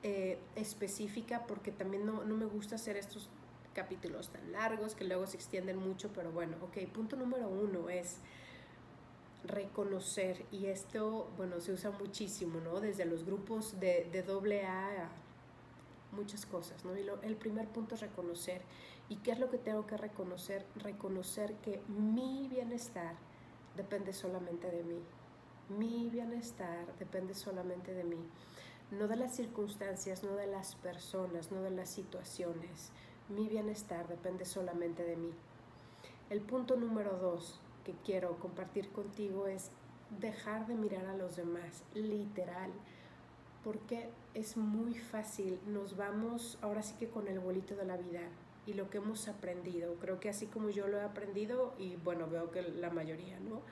eh, 0.02 0.38
específica 0.56 1.44
porque 1.46 1.72
también 1.72 2.06
no, 2.06 2.24
no, 2.24 2.36
me 2.36 2.46
gusta 2.46 2.76
hacer 2.76 2.96
estos 2.96 3.28
capítulos 3.74 4.30
tan 4.30 4.52
largos 4.52 4.94
que 4.94 5.04
luego 5.04 5.26
se 5.26 5.36
extienden 5.36 5.76
mucho, 5.76 6.10
pero 6.14 6.32
bueno, 6.32 6.56
ok, 6.62 6.78
punto 6.92 7.16
número 7.16 7.48
uno 7.48 7.88
es 7.88 8.18
reconocer 9.44 10.44
y 10.50 10.66
esto, 10.66 11.30
bueno, 11.36 11.60
se 11.60 11.72
usa 11.72 11.90
muchísimo, 11.92 12.60
¿no? 12.60 12.80
Desde 12.80 13.04
los 13.04 13.24
grupos 13.24 13.78
de, 13.78 14.08
de 14.10 14.22
doble 14.22 14.66
A 14.66 15.10
muchas 16.12 16.46
cosas, 16.46 16.84
¿no? 16.84 16.96
Y 16.96 17.06
el 17.22 17.36
primer 17.36 17.68
punto 17.68 17.94
es 17.94 18.00
reconocer. 18.00 18.62
¿Y 19.08 19.16
qué 19.16 19.32
es 19.32 19.38
lo 19.38 19.50
que 19.50 19.58
tengo 19.58 19.86
que 19.86 19.96
reconocer? 19.96 20.66
Reconocer 20.76 21.54
que 21.56 21.80
mi 21.88 22.46
bienestar 22.48 23.14
depende 23.76 24.12
solamente 24.12 24.70
de 24.70 24.82
mí. 24.82 25.00
Mi 25.68 26.08
bienestar 26.10 26.86
depende 26.98 27.34
solamente 27.34 27.94
de 27.94 28.04
mí. 28.04 28.18
No 28.90 29.08
de 29.08 29.16
las 29.16 29.34
circunstancias, 29.34 30.22
no 30.22 30.34
de 30.34 30.46
las 30.46 30.74
personas, 30.76 31.52
no 31.52 31.62
de 31.62 31.70
las 31.70 31.90
situaciones. 31.90 32.90
Mi 33.28 33.48
bienestar 33.48 34.08
depende 34.08 34.44
solamente 34.44 35.04
de 35.04 35.16
mí. 35.16 35.32
El 36.30 36.40
punto 36.40 36.76
número 36.76 37.18
dos 37.18 37.60
que 37.84 37.94
quiero 38.04 38.38
compartir 38.38 38.90
contigo 38.90 39.46
es 39.46 39.70
dejar 40.20 40.66
de 40.66 40.74
mirar 40.74 41.06
a 41.06 41.16
los 41.16 41.36
demás, 41.36 41.82
literal 41.94 42.72
porque 43.64 44.08
es 44.34 44.56
muy 44.56 44.94
fácil, 44.94 45.58
nos 45.66 45.96
vamos 45.96 46.58
ahora 46.62 46.82
sí 46.82 46.94
que 46.98 47.08
con 47.08 47.28
el 47.28 47.40
bolito 47.40 47.76
de 47.76 47.84
la 47.84 47.96
vida 47.96 48.22
y 48.68 48.74
lo 48.74 48.90
que 48.90 48.98
hemos 48.98 49.28
aprendido. 49.28 49.94
Creo 49.94 50.20
que 50.20 50.28
así 50.28 50.46
como 50.46 50.68
yo 50.68 50.88
lo 50.88 50.98
he 50.98 51.02
aprendido 51.02 51.74
y 51.78 51.96
bueno, 51.96 52.28
veo 52.28 52.50
que 52.50 52.60
la 52.60 52.90
mayoría, 52.90 53.40
¿no? 53.40 53.62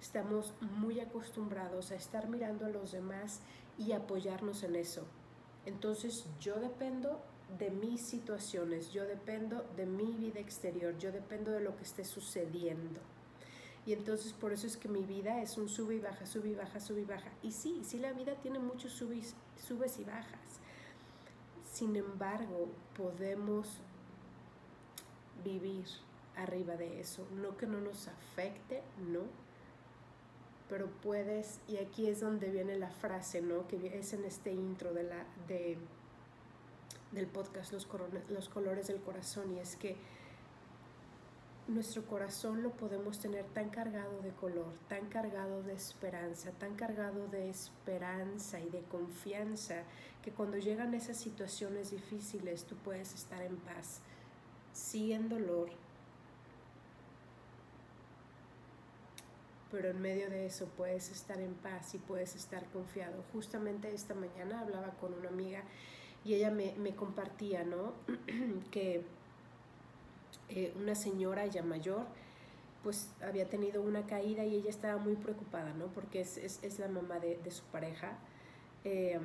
Estamos 0.00 0.54
muy 0.60 0.98
acostumbrados 0.98 1.92
a 1.92 1.94
estar 1.94 2.28
mirando 2.28 2.66
a 2.66 2.68
los 2.68 2.90
demás 2.90 3.40
y 3.78 3.92
apoyarnos 3.92 4.64
en 4.64 4.74
eso. 4.74 5.06
Entonces 5.66 6.26
yo 6.40 6.58
dependo 6.58 7.20
de 7.58 7.70
mis 7.70 8.00
situaciones, 8.00 8.92
yo 8.92 9.04
dependo 9.04 9.64
de 9.76 9.86
mi 9.86 10.12
vida 10.14 10.40
exterior, 10.40 10.98
yo 10.98 11.12
dependo 11.12 11.52
de 11.52 11.60
lo 11.60 11.76
que 11.76 11.84
esté 11.84 12.04
sucediendo. 12.04 13.00
Y 13.86 13.92
entonces 13.92 14.32
por 14.32 14.52
eso 14.52 14.66
es 14.66 14.76
que 14.76 14.88
mi 14.88 15.04
vida 15.04 15.42
es 15.42 15.58
un 15.58 15.68
sube 15.68 15.94
y 15.94 16.00
baja, 16.00 16.26
sube 16.26 16.48
y 16.50 16.54
baja, 16.56 16.80
sube 16.80 17.02
y 17.02 17.04
baja. 17.04 17.30
Y 17.42 17.52
sí, 17.52 17.82
sí 17.84 17.98
la 17.98 18.12
vida 18.12 18.34
tiene 18.42 18.58
muchos 18.58 18.92
subes, 18.94 19.36
subes 19.56 19.98
y 20.00 20.04
bajas. 20.04 20.60
Sin 21.72 21.94
embargo, 21.94 22.68
podemos 22.96 23.80
vivir 25.40 25.86
arriba 26.36 26.76
de 26.76 27.00
eso. 27.00 27.26
No 27.32 27.56
que 27.56 27.66
no 27.66 27.80
nos 27.80 28.08
afecte, 28.08 28.82
no. 28.98 29.22
Pero 30.68 30.88
puedes, 31.02 31.60
y 31.66 31.78
aquí 31.78 32.06
es 32.06 32.20
donde 32.20 32.50
viene 32.50 32.76
la 32.76 32.90
frase, 32.90 33.42
¿no? 33.42 33.66
Que 33.66 33.98
es 33.98 34.12
en 34.12 34.24
este 34.24 34.52
intro 34.52 34.94
de 34.94 35.02
la, 35.02 35.26
de, 35.48 35.76
del 37.12 37.26
podcast 37.26 37.72
los, 37.72 37.88
los 38.28 38.48
colores 38.48 38.86
del 38.86 39.00
corazón. 39.00 39.52
Y 39.56 39.58
es 39.58 39.76
que 39.76 39.96
nuestro 41.70 42.04
corazón 42.04 42.62
lo 42.62 42.70
podemos 42.70 43.20
tener 43.20 43.44
tan 43.46 43.70
cargado 43.70 44.20
de 44.22 44.30
color, 44.30 44.72
tan 44.88 45.06
cargado 45.08 45.62
de 45.62 45.74
esperanza, 45.74 46.50
tan 46.52 46.74
cargado 46.74 47.28
de 47.28 47.48
esperanza 47.48 48.60
y 48.60 48.68
de 48.70 48.82
confianza, 48.82 49.82
que 50.22 50.32
cuando 50.32 50.58
llegan 50.58 50.94
esas 50.94 51.16
situaciones 51.16 51.92
difíciles 51.92 52.64
tú 52.64 52.74
puedes 52.76 53.14
estar 53.14 53.40
en 53.42 53.56
paz, 53.56 54.00
sí 54.72 55.12
en 55.12 55.28
dolor, 55.28 55.70
pero 59.70 59.90
en 59.90 60.00
medio 60.00 60.28
de 60.30 60.46
eso 60.46 60.66
puedes 60.76 61.10
estar 61.10 61.40
en 61.40 61.54
paz 61.54 61.94
y 61.94 61.98
puedes 61.98 62.34
estar 62.34 62.64
confiado. 62.66 63.22
Justamente 63.32 63.92
esta 63.94 64.14
mañana 64.14 64.60
hablaba 64.60 64.90
con 65.00 65.14
una 65.14 65.28
amiga 65.28 65.62
y 66.24 66.34
ella 66.34 66.50
me, 66.50 66.74
me 66.76 66.94
compartía, 66.94 67.64
¿no? 67.64 67.92
que 68.70 69.04
eh, 70.48 70.72
una 70.76 70.94
señora 70.94 71.46
ya 71.46 71.62
mayor, 71.62 72.04
pues 72.82 73.10
había 73.22 73.48
tenido 73.48 73.82
una 73.82 74.06
caída 74.06 74.44
y 74.44 74.56
ella 74.56 74.70
estaba 74.70 74.98
muy 74.98 75.14
preocupada, 75.14 75.72
¿no? 75.74 75.86
Porque 75.86 76.20
es, 76.22 76.36
es, 76.36 76.58
es 76.62 76.78
la 76.78 76.88
mamá 76.88 77.20
de, 77.20 77.38
de 77.38 77.50
su 77.50 77.62
pareja. 77.64 78.18
Eh, 78.84 79.20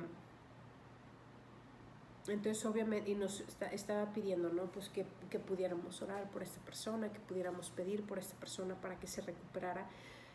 entonces, 2.28 2.64
obviamente, 2.64 3.10
y 3.10 3.14
nos 3.14 3.44
estaba 3.72 4.12
pidiendo, 4.12 4.52
¿no? 4.52 4.64
Pues 4.66 4.88
que, 4.88 5.06
que, 5.30 5.38
pudiéramos 5.38 6.02
orar 6.02 6.30
por 6.30 6.42
esta 6.42 6.60
persona, 6.60 7.12
que 7.12 7.20
pudiéramos 7.20 7.70
pedir 7.70 8.02
por 8.02 8.18
esta 8.18 8.34
persona 8.36 8.74
para 8.74 8.98
que 8.98 9.06
se 9.06 9.20
recuperara. 9.20 9.86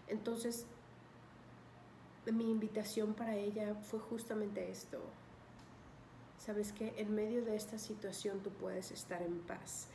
Entonces, 0.08 0.66
mi 2.32 2.52
invitación 2.52 3.14
para 3.14 3.36
ella 3.36 3.76
fue 3.76 4.00
justamente 4.00 4.70
esto. 4.70 5.00
Sabes 6.38 6.72
que 6.72 6.94
en 6.98 7.14
medio 7.14 7.44
de 7.44 7.56
esta 7.56 7.78
situación 7.78 8.40
tú 8.42 8.52
puedes 8.52 8.92
estar 8.92 9.22
en 9.22 9.40
paz. 9.40 9.88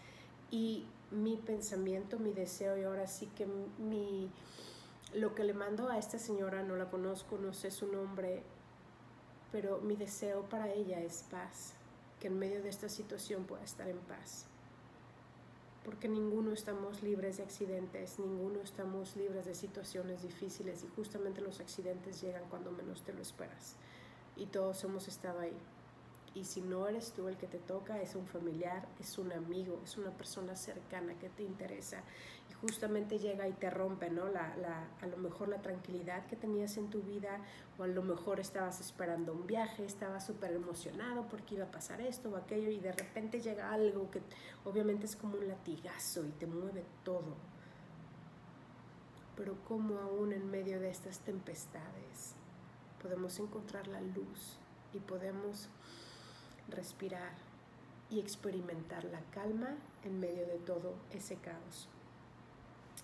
Y 0.50 0.86
mi 1.10 1.36
pensamiento, 1.36 2.18
mi 2.18 2.32
deseo, 2.32 2.76
y 2.78 2.84
ahora 2.84 3.06
sí 3.06 3.26
que 3.36 3.46
mi, 3.78 4.30
lo 5.14 5.34
que 5.34 5.44
le 5.44 5.54
mando 5.54 5.88
a 5.88 5.98
esta 5.98 6.18
señora, 6.18 6.62
no 6.62 6.76
la 6.76 6.90
conozco, 6.90 7.38
no 7.38 7.52
sé 7.52 7.70
su 7.70 7.86
nombre, 7.86 8.42
pero 9.52 9.80
mi 9.80 9.96
deseo 9.96 10.42
para 10.48 10.72
ella 10.72 11.00
es 11.00 11.24
paz, 11.30 11.74
que 12.20 12.28
en 12.28 12.38
medio 12.38 12.62
de 12.62 12.68
esta 12.68 12.88
situación 12.88 13.44
pueda 13.44 13.64
estar 13.64 13.88
en 13.88 13.98
paz. 13.98 14.46
Porque 15.84 16.08
ninguno 16.08 16.52
estamos 16.52 17.02
libres 17.02 17.36
de 17.36 17.44
accidentes, 17.44 18.18
ninguno 18.18 18.60
estamos 18.60 19.14
libres 19.16 19.46
de 19.46 19.54
situaciones 19.54 20.22
difíciles 20.22 20.82
y 20.82 20.88
justamente 20.88 21.40
los 21.40 21.60
accidentes 21.60 22.20
llegan 22.20 22.48
cuando 22.50 22.72
menos 22.72 23.02
te 23.02 23.12
lo 23.12 23.22
esperas. 23.22 23.76
Y 24.36 24.46
todos 24.46 24.82
hemos 24.84 25.06
estado 25.06 25.40
ahí. 25.40 25.56
Y 26.36 26.44
si 26.44 26.60
no 26.60 26.86
eres 26.86 27.12
tú 27.12 27.28
el 27.28 27.38
que 27.38 27.46
te 27.46 27.58
toca, 27.58 27.98
es 28.02 28.14
un 28.14 28.26
familiar, 28.26 28.86
es 29.00 29.16
un 29.16 29.32
amigo, 29.32 29.80
es 29.82 29.96
una 29.96 30.10
persona 30.10 30.54
cercana 30.54 31.18
que 31.18 31.30
te 31.30 31.42
interesa. 31.42 32.02
Y 32.50 32.52
justamente 32.52 33.18
llega 33.18 33.48
y 33.48 33.54
te 33.54 33.70
rompe, 33.70 34.10
¿no? 34.10 34.28
La, 34.28 34.54
la, 34.58 34.86
a 35.00 35.06
lo 35.06 35.16
mejor 35.16 35.48
la 35.48 35.62
tranquilidad 35.62 36.26
que 36.26 36.36
tenías 36.36 36.76
en 36.76 36.90
tu 36.90 37.00
vida, 37.00 37.40
o 37.78 37.84
a 37.84 37.86
lo 37.86 38.02
mejor 38.02 38.38
estabas 38.38 38.82
esperando 38.82 39.32
un 39.32 39.46
viaje, 39.46 39.86
estabas 39.86 40.26
súper 40.26 40.52
emocionado 40.52 41.26
porque 41.26 41.54
iba 41.54 41.64
a 41.64 41.70
pasar 41.70 42.02
esto 42.02 42.28
o 42.28 42.36
aquello, 42.36 42.70
y 42.70 42.80
de 42.80 42.92
repente 42.92 43.40
llega 43.40 43.72
algo 43.72 44.10
que 44.10 44.20
obviamente 44.66 45.06
es 45.06 45.16
como 45.16 45.38
un 45.38 45.48
latigazo 45.48 46.22
y 46.26 46.32
te 46.32 46.46
mueve 46.46 46.84
todo. 47.02 47.34
Pero 49.36 49.56
como 49.66 49.98
aún 50.00 50.34
en 50.34 50.50
medio 50.50 50.80
de 50.80 50.90
estas 50.90 51.20
tempestades 51.20 52.34
podemos 53.00 53.38
encontrar 53.38 53.88
la 53.88 54.02
luz 54.02 54.58
y 54.92 54.98
podemos 54.98 55.70
respirar 56.68 57.32
y 58.10 58.20
experimentar 58.20 59.04
la 59.04 59.20
calma 59.32 59.76
en 60.04 60.20
medio 60.20 60.46
de 60.46 60.58
todo 60.58 60.94
ese 61.12 61.36
caos. 61.36 61.88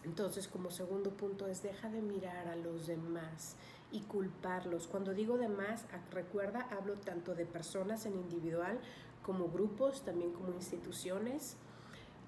Entonces, 0.05 0.49
como 0.49 0.71
segundo 0.71 1.11
punto 1.11 1.47
es 1.47 1.63
deja 1.63 1.89
de 1.89 2.03
mirar 2.03 2.49
a 2.49 2.57
los 2.57 2.87
demás 2.87 3.57
y 3.93 4.01
culparlos. 4.01 4.89
Cuando 4.89 5.15
digo 5.15 5.39
demás, 5.39 5.85
recuerda, 6.11 6.67
hablo 6.71 6.95
tanto 6.95 7.35
de 7.35 7.47
personas 7.47 8.07
en 8.07 8.15
individual 8.15 8.81
como 9.23 9.49
grupos, 9.49 10.03
también 10.05 10.33
como 10.33 10.53
instituciones, 10.53 11.57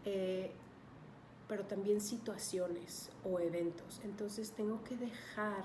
eh, 0.05 0.53
pero 1.49 1.65
también 1.65 2.01
situaciones 2.01 3.11
o 3.25 3.41
eventos. 3.41 4.01
Entonces, 4.05 4.53
tengo 4.53 4.85
que 4.85 4.97
dejar 4.97 5.65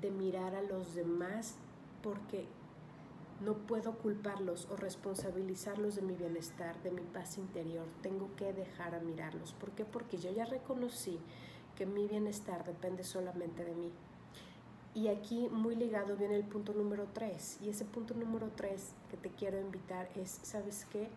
de 0.00 0.10
mirar 0.10 0.54
a 0.54 0.62
los 0.62 0.94
demás 0.94 1.54
porque 2.02 2.46
no 3.40 3.54
puedo 3.54 3.98
culparlos 3.98 4.66
o 4.70 4.76
responsabilizarlos 4.76 5.96
de 5.96 6.02
mi 6.02 6.14
bienestar, 6.14 6.80
de 6.82 6.90
mi 6.90 7.02
paz 7.02 7.36
interior. 7.38 7.86
Tengo 8.02 8.34
que 8.36 8.52
dejar 8.52 8.94
a 8.94 9.00
mirarlos. 9.00 9.52
¿Por 9.52 9.70
qué? 9.72 9.84
Porque 9.84 10.16
yo 10.16 10.30
ya 10.32 10.46
reconocí 10.46 11.18
que 11.76 11.86
mi 11.86 12.06
bienestar 12.06 12.64
depende 12.64 13.04
solamente 13.04 13.64
de 13.64 13.74
mí. 13.74 13.92
Y 14.94 15.08
aquí 15.08 15.50
muy 15.50 15.76
ligado 15.76 16.16
viene 16.16 16.36
el 16.36 16.44
punto 16.44 16.72
número 16.72 17.06
tres. 17.12 17.58
Y 17.60 17.68
ese 17.68 17.84
punto 17.84 18.14
número 18.14 18.50
tres 18.56 18.94
que 19.10 19.18
te 19.18 19.28
quiero 19.28 19.60
invitar 19.60 20.08
es, 20.14 20.40
¿sabes 20.42 20.86
qué? 20.90 21.10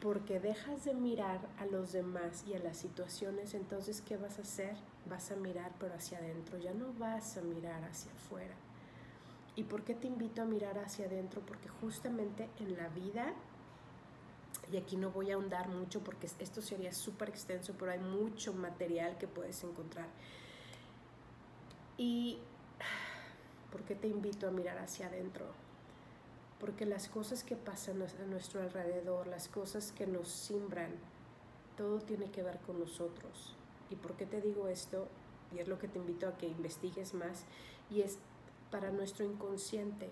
Porque 0.00 0.38
dejas 0.38 0.84
de 0.84 0.94
mirar 0.94 1.40
a 1.58 1.66
los 1.66 1.90
demás 1.90 2.44
y 2.46 2.54
a 2.54 2.60
las 2.60 2.76
situaciones, 2.76 3.54
entonces 3.54 4.00
¿qué 4.02 4.16
vas 4.16 4.38
a 4.38 4.42
hacer? 4.42 4.76
Vas 5.08 5.32
a 5.32 5.36
mirar 5.36 5.72
pero 5.80 5.94
hacia 5.94 6.18
adentro, 6.18 6.58
ya 6.58 6.72
no 6.72 6.92
vas 6.92 7.36
a 7.36 7.42
mirar 7.42 7.82
hacia 7.84 8.12
afuera. 8.12 8.54
¿Y 9.56 9.64
por 9.64 9.84
qué 9.84 9.94
te 9.94 10.08
invito 10.08 10.42
a 10.42 10.44
mirar 10.44 10.78
hacia 10.78 11.06
adentro? 11.06 11.40
Porque 11.42 11.68
justamente 11.68 12.48
en 12.58 12.76
la 12.76 12.88
vida, 12.88 13.32
y 14.72 14.76
aquí 14.76 14.96
no 14.96 15.10
voy 15.10 15.30
a 15.30 15.34
ahondar 15.34 15.68
mucho 15.68 16.00
porque 16.02 16.26
esto 16.26 16.60
sería 16.60 16.92
súper 16.92 17.28
extenso, 17.28 17.74
pero 17.78 17.92
hay 17.92 18.00
mucho 18.00 18.52
material 18.52 19.16
que 19.18 19.28
puedes 19.28 19.62
encontrar. 19.62 20.08
¿Y 21.96 22.38
por 23.70 23.82
qué 23.82 23.94
te 23.94 24.08
invito 24.08 24.48
a 24.48 24.50
mirar 24.50 24.78
hacia 24.78 25.06
adentro? 25.06 25.46
Porque 26.58 26.86
las 26.86 27.08
cosas 27.08 27.44
que 27.44 27.56
pasan 27.56 28.02
a 28.02 28.24
nuestro 28.26 28.60
alrededor, 28.62 29.26
las 29.28 29.48
cosas 29.48 29.92
que 29.92 30.06
nos 30.06 30.28
simbran, 30.28 30.90
todo 31.76 32.00
tiene 32.00 32.30
que 32.30 32.42
ver 32.42 32.58
con 32.60 32.80
nosotros. 32.80 33.54
¿Y 33.90 33.96
por 33.96 34.16
qué 34.16 34.26
te 34.26 34.40
digo 34.40 34.66
esto? 34.68 35.06
Y 35.54 35.58
es 35.58 35.68
lo 35.68 35.78
que 35.78 35.88
te 35.88 35.98
invito 35.98 36.26
a 36.26 36.36
que 36.36 36.46
investigues 36.46 37.14
más. 37.14 37.44
Y 37.90 38.00
es 38.00 38.18
para 38.70 38.90
nuestro 38.90 39.24
inconsciente, 39.24 40.10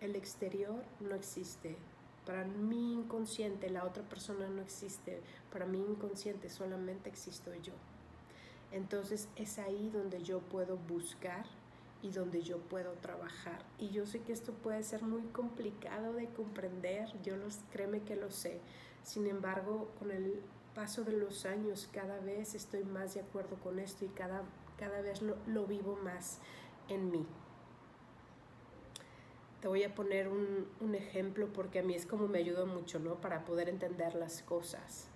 el 0.00 0.16
exterior 0.16 0.82
no 1.00 1.14
existe. 1.14 1.76
Para 2.26 2.44
mi 2.44 2.94
inconsciente, 2.94 3.70
la 3.70 3.84
otra 3.84 4.02
persona 4.02 4.48
no 4.48 4.62
existe. 4.62 5.20
Para 5.52 5.66
mi 5.66 5.78
inconsciente 5.78 6.48
solamente 6.48 7.08
existo 7.08 7.54
yo. 7.54 7.74
Entonces 8.72 9.28
es 9.36 9.58
ahí 9.58 9.90
donde 9.90 10.22
yo 10.22 10.40
puedo 10.40 10.76
buscar 10.76 11.46
y 12.02 12.10
donde 12.10 12.42
yo 12.42 12.58
puedo 12.58 12.92
trabajar. 12.94 13.64
Y 13.78 13.90
yo 13.90 14.04
sé 14.04 14.20
que 14.20 14.32
esto 14.32 14.52
puede 14.52 14.82
ser 14.82 15.02
muy 15.02 15.22
complicado 15.28 16.12
de 16.12 16.26
comprender, 16.26 17.08
yo 17.22 17.36
los 17.36 17.60
créeme 17.70 18.02
que 18.02 18.16
lo 18.16 18.30
sé. 18.30 18.60
Sin 19.02 19.26
embargo, 19.26 19.90
con 19.98 20.10
el 20.10 20.42
paso 20.74 21.04
de 21.04 21.12
los 21.12 21.46
años 21.46 21.88
cada 21.92 22.18
vez 22.18 22.54
estoy 22.54 22.84
más 22.84 23.14
de 23.14 23.20
acuerdo 23.20 23.56
con 23.56 23.78
esto 23.78 24.04
y 24.04 24.08
cada, 24.08 24.42
cada 24.76 25.00
vez 25.00 25.22
lo, 25.22 25.36
lo 25.46 25.66
vivo 25.66 25.96
más 26.02 26.40
en 26.88 27.10
mí. 27.10 27.24
Te 29.64 29.68
voy 29.68 29.82
a 29.82 29.94
poner 29.94 30.28
un, 30.28 30.68
un, 30.82 30.94
ejemplo 30.94 31.48
porque 31.50 31.78
a 31.78 31.82
mí 31.82 31.94
es 31.94 32.04
como 32.04 32.28
me 32.28 32.38
ayuda 32.38 32.66
mucho, 32.66 32.98
¿no? 32.98 33.14
Para 33.14 33.46
poder 33.46 33.70
entender 33.70 34.14
las 34.14 34.42
cosas. 34.42 35.06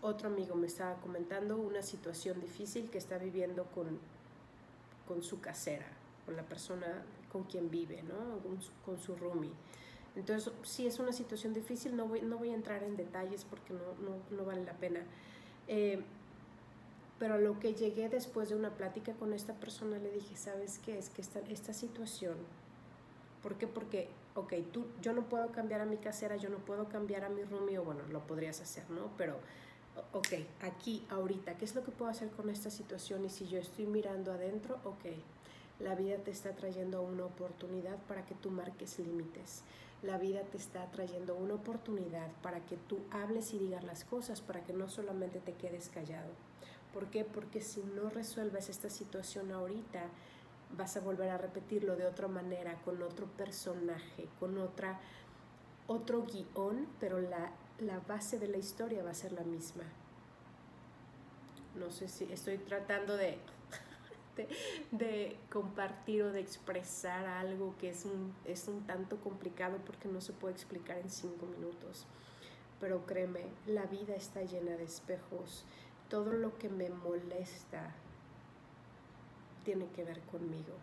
Otro 0.00 0.28
amigo 0.28 0.54
me 0.54 0.66
estaba 0.66 0.94
comentando 1.02 1.58
una 1.58 1.82
situación 1.82 2.40
difícil 2.40 2.88
que 2.88 2.96
está 2.96 3.18
viviendo 3.18 3.66
con, 3.66 3.98
con 5.06 5.22
su 5.22 5.42
casera, 5.42 5.84
con 6.24 6.36
la 6.36 6.42
persona 6.42 7.04
con 7.30 7.44
quien 7.44 7.70
vive, 7.70 8.02
¿no? 8.02 8.38
Con 8.86 8.98
su, 8.98 9.16
roomie. 9.16 9.52
Entonces, 10.16 10.54
si 10.62 10.86
es 10.86 10.98
una 11.00 11.12
situación 11.12 11.52
difícil, 11.52 11.94
no 11.94 12.06
voy, 12.06 12.22
no 12.22 12.38
voy 12.38 12.48
a 12.48 12.54
entrar 12.54 12.82
en 12.82 12.96
detalles 12.96 13.44
porque 13.44 13.74
no, 13.74 13.80
no, 14.02 14.16
no 14.34 14.46
vale 14.46 14.64
la 14.64 14.72
pena. 14.72 15.02
Eh, 15.68 16.02
pero 17.20 17.38
lo 17.38 17.60
que 17.60 17.74
llegué 17.74 18.08
después 18.08 18.48
de 18.48 18.56
una 18.56 18.70
plática 18.70 19.12
con 19.12 19.34
esta 19.34 19.52
persona 19.52 19.98
le 19.98 20.10
dije, 20.10 20.36
¿sabes 20.36 20.78
qué? 20.78 20.98
Es 20.98 21.10
que 21.10 21.20
esta, 21.20 21.40
esta 21.50 21.74
situación, 21.74 22.34
¿por 23.42 23.56
qué? 23.56 23.66
Porque, 23.66 24.08
ok, 24.34 24.54
tú, 24.72 24.86
yo 25.02 25.12
no 25.12 25.28
puedo 25.28 25.52
cambiar 25.52 25.82
a 25.82 25.84
mi 25.84 25.98
casera, 25.98 26.36
yo 26.36 26.48
no 26.48 26.56
puedo 26.56 26.88
cambiar 26.88 27.24
a 27.24 27.28
mi 27.28 27.44
roomie, 27.44 27.78
o 27.78 27.84
bueno, 27.84 28.00
lo 28.10 28.26
podrías 28.26 28.62
hacer, 28.62 28.88
¿no? 28.88 29.10
Pero, 29.18 29.36
ok, 30.14 30.28
aquí, 30.62 31.04
ahorita, 31.10 31.58
¿qué 31.58 31.66
es 31.66 31.74
lo 31.74 31.84
que 31.84 31.90
puedo 31.90 32.10
hacer 32.10 32.30
con 32.30 32.48
esta 32.48 32.70
situación? 32.70 33.22
Y 33.26 33.28
si 33.28 33.46
yo 33.46 33.58
estoy 33.58 33.84
mirando 33.84 34.32
adentro, 34.32 34.78
ok, 34.84 35.04
la 35.80 35.94
vida 35.94 36.18
te 36.18 36.30
está 36.30 36.54
trayendo 36.54 37.02
una 37.02 37.24
oportunidad 37.24 37.96
para 38.06 38.26
que 38.26 38.34
tú 38.34 38.50
marques 38.50 38.98
límites. 38.98 39.62
La 40.02 40.18
vida 40.18 40.42
te 40.42 40.56
está 40.56 40.90
trayendo 40.90 41.34
una 41.34 41.54
oportunidad 41.54 42.30
para 42.42 42.60
que 42.66 42.76
tú 42.76 42.98
hables 43.10 43.52
y 43.54 43.58
digas 43.58 43.84
las 43.84 44.04
cosas, 44.04 44.40
para 44.40 44.62
que 44.62 44.72
no 44.72 44.88
solamente 44.88 45.40
te 45.40 45.54
quedes 45.54 45.88
callado. 45.88 46.30
¿Por 46.92 47.06
qué? 47.10 47.24
Porque 47.24 47.60
si 47.60 47.82
no 47.82 48.10
resuelves 48.10 48.68
esta 48.68 48.90
situación 48.90 49.52
ahorita, 49.52 50.04
vas 50.76 50.96
a 50.96 51.00
volver 51.00 51.30
a 51.30 51.38
repetirlo 51.38 51.96
de 51.96 52.06
otra 52.06 52.28
manera, 52.28 52.74
con 52.84 53.02
otro 53.02 53.26
personaje, 53.26 54.28
con 54.38 54.58
otra, 54.58 55.00
otro 55.86 56.24
guion, 56.24 56.86
pero 56.98 57.20
la, 57.20 57.52
la 57.78 58.00
base 58.00 58.38
de 58.38 58.48
la 58.48 58.58
historia 58.58 59.02
va 59.02 59.10
a 59.10 59.14
ser 59.14 59.32
la 59.32 59.44
misma. 59.44 59.84
No 61.76 61.90
sé 61.90 62.08
si 62.08 62.24
estoy 62.24 62.58
tratando 62.58 63.16
de, 63.16 63.38
de, 64.92 65.36
compartir 65.50 66.22
o 66.22 66.32
de 66.32 66.40
expresar 66.40 67.26
algo 67.26 67.74
que 67.78 67.90
es 67.90 68.04
un, 68.04 68.34
es 68.44 68.68
un 68.68 68.86
tanto 68.86 69.16
complicado 69.20 69.78
porque 69.84 70.08
no 70.08 70.20
se 70.20 70.32
puede 70.32 70.54
explicar 70.54 70.98
en 70.98 71.10
cinco 71.10 71.46
minutos. 71.46 72.06
Pero 72.80 73.04
créeme, 73.04 73.44
la 73.66 73.84
vida 73.84 74.14
está 74.14 74.42
llena 74.42 74.76
de 74.76 74.84
espejos 74.84 75.64
todo 76.10 76.32
lo 76.32 76.58
que 76.58 76.68
me 76.68 76.90
molesta 76.90 77.94
tiene 79.64 79.86
que 79.90 80.04
ver 80.04 80.20
conmigo. 80.22 80.74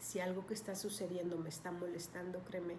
Si 0.00 0.20
algo 0.20 0.46
que 0.46 0.54
está 0.54 0.76
sucediendo 0.76 1.36
me 1.36 1.48
está 1.48 1.72
molestando, 1.72 2.38
créeme, 2.44 2.76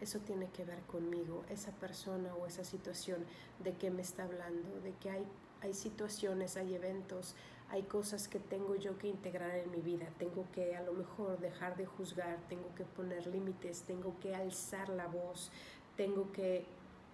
eso 0.00 0.18
tiene 0.18 0.48
que 0.48 0.64
ver 0.64 0.80
conmigo, 0.82 1.44
esa 1.48 1.70
persona 1.70 2.34
o 2.34 2.46
esa 2.46 2.64
situación, 2.64 3.24
de 3.62 3.74
qué 3.74 3.90
me 3.90 4.02
está 4.02 4.24
hablando, 4.24 4.80
de 4.80 4.92
que 4.94 5.10
hay, 5.10 5.24
hay 5.62 5.74
situaciones, 5.74 6.56
hay 6.56 6.74
eventos, 6.74 7.36
hay 7.70 7.82
cosas 7.82 8.28
que 8.28 8.38
tengo 8.38 8.76
yo 8.76 8.96
que 8.98 9.08
integrar 9.08 9.56
en 9.56 9.70
mi 9.70 9.80
vida, 9.80 10.06
tengo 10.18 10.46
que 10.52 10.76
a 10.76 10.82
lo 10.82 10.92
mejor 10.92 11.38
dejar 11.40 11.76
de 11.76 11.86
juzgar, 11.86 12.38
tengo 12.48 12.74
que 12.74 12.84
poner 12.84 13.26
límites, 13.26 13.82
tengo 13.82 14.18
que 14.20 14.34
alzar 14.34 14.88
la 14.88 15.06
voz, 15.08 15.50
tengo 15.96 16.30
que 16.32 16.64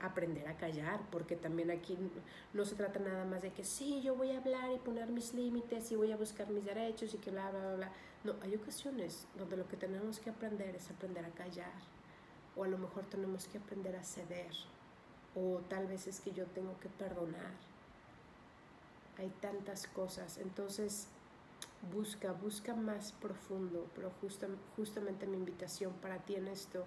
aprender 0.00 0.48
a 0.48 0.56
callar, 0.56 1.00
porque 1.10 1.36
también 1.36 1.70
aquí 1.70 1.96
no 2.52 2.64
se 2.64 2.74
trata 2.74 2.98
nada 2.98 3.24
más 3.24 3.40
de 3.40 3.50
que 3.52 3.64
sí, 3.64 4.02
yo 4.02 4.16
voy 4.16 4.32
a 4.32 4.38
hablar 4.38 4.70
y 4.72 4.78
poner 4.78 5.08
mis 5.08 5.32
límites 5.32 5.90
y 5.92 5.96
voy 5.96 6.12
a 6.12 6.16
buscar 6.16 6.50
mis 6.50 6.64
derechos 6.64 7.14
y 7.14 7.18
que 7.18 7.30
bla, 7.30 7.50
bla, 7.50 7.60
bla, 7.60 7.74
bla. 7.76 7.92
No, 8.24 8.34
hay 8.42 8.54
ocasiones 8.54 9.26
donde 9.36 9.56
lo 9.56 9.66
que 9.68 9.76
tenemos 9.76 10.18
que 10.18 10.30
aprender 10.30 10.74
es 10.74 10.90
aprender 10.90 11.24
a 11.24 11.30
callar, 11.30 11.72
o 12.56 12.64
a 12.64 12.68
lo 12.68 12.78
mejor 12.78 13.04
tenemos 13.06 13.46
que 13.46 13.58
aprender 13.58 13.96
a 13.96 14.02
ceder, 14.02 14.52
o 15.34 15.60
tal 15.68 15.86
vez 15.86 16.06
es 16.06 16.20
que 16.20 16.32
yo 16.32 16.46
tengo 16.46 16.78
que 16.80 16.88
perdonar. 16.88 17.71
Hay 19.18 19.30
tantas 19.40 19.86
cosas, 19.86 20.38
entonces 20.38 21.08
busca, 21.94 22.32
busca 22.32 22.74
más 22.74 23.12
profundo, 23.12 23.86
pero 23.94 24.10
justa, 24.20 24.48
justamente 24.76 25.26
mi 25.26 25.36
invitación 25.36 25.92
para 25.94 26.18
ti 26.18 26.36
en 26.36 26.48
esto 26.48 26.84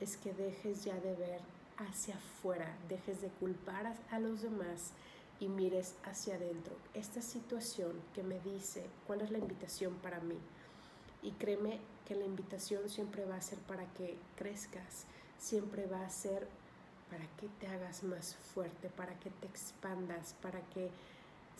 es 0.00 0.16
que 0.16 0.32
dejes 0.32 0.84
ya 0.84 0.98
de 0.98 1.14
ver 1.14 1.40
hacia 1.76 2.14
afuera, 2.14 2.76
dejes 2.88 3.20
de 3.20 3.28
culpar 3.28 3.94
a, 4.10 4.18
los 4.18 4.42
demás 4.42 4.92
y 5.38 5.48
mires 5.48 5.94
hacia 6.04 6.34
adentro. 6.34 6.74
Esta 6.94 7.22
situación 7.22 7.92
que 8.14 8.22
me 8.22 8.40
dice 8.40 8.84
cuál 9.06 9.22
es 9.22 9.30
la 9.30 9.38
invitación 9.38 9.94
para 9.96 10.20
mí. 10.20 10.38
Y 11.22 11.32
créeme 11.32 11.80
que 12.06 12.14
la 12.14 12.24
invitación 12.24 12.88
siempre 12.88 13.24
va 13.24 13.36
a 13.36 13.42
ser 13.42 13.58
para 13.60 13.84
que 13.94 14.16
crezcas, 14.36 15.04
siempre 15.38 15.86
va 15.86 16.04
a 16.04 16.10
ser 16.10 16.48
para 17.10 17.24
que 17.36 17.48
te 17.58 17.66
hagas 17.66 18.04
más 18.04 18.36
fuerte, 18.36 18.88
para 18.88 19.18
que 19.18 19.30
te 19.30 19.46
expandas, 19.46 20.34
para 20.40 20.60
que 20.70 20.90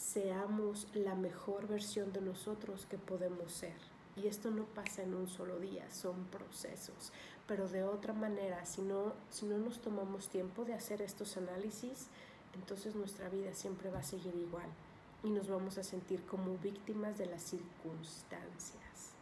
seamos 0.01 0.89
la 0.95 1.15
mejor 1.15 1.69
versión 1.69 2.13
de 2.13 2.21
nosotros 2.21 2.87
que 2.87 2.99
podemos 2.99 3.53
ser. 3.53 3.77
Y 4.17 4.27
esto 4.27 4.51
no 4.51 4.65
pasa 4.65 5.03
en 5.03 5.15
un 5.15 5.29
solo 5.29 5.59
día, 5.61 5.89
son 5.91 6.25
procesos 6.25 7.13
pero 7.51 7.67
de 7.67 7.83
otra 7.83 8.13
manera, 8.13 8.65
si 8.65 8.81
no, 8.81 9.13
si 9.29 9.45
no 9.45 9.59
nos 9.59 9.81
tomamos 9.81 10.29
tiempo 10.29 10.65
de 10.65 10.73
hacer 10.73 11.03
estos 11.03 11.37
análisis, 11.37 12.07
entonces 12.55 12.95
nuestra 12.95 13.29
vida 13.29 13.53
siempre 13.55 13.91
va 13.91 13.99
a 13.99 14.05
seguir 14.05 14.37
igual 14.37 14.69
y 15.25 15.31
nos 15.31 15.49
vamos 15.49 15.77
a 15.77 15.83
sentir 15.83 16.25
como 16.27 16.57
víctimas 16.59 17.19
de 17.19 17.27
las 17.27 17.43
circunstancias. 17.43 19.15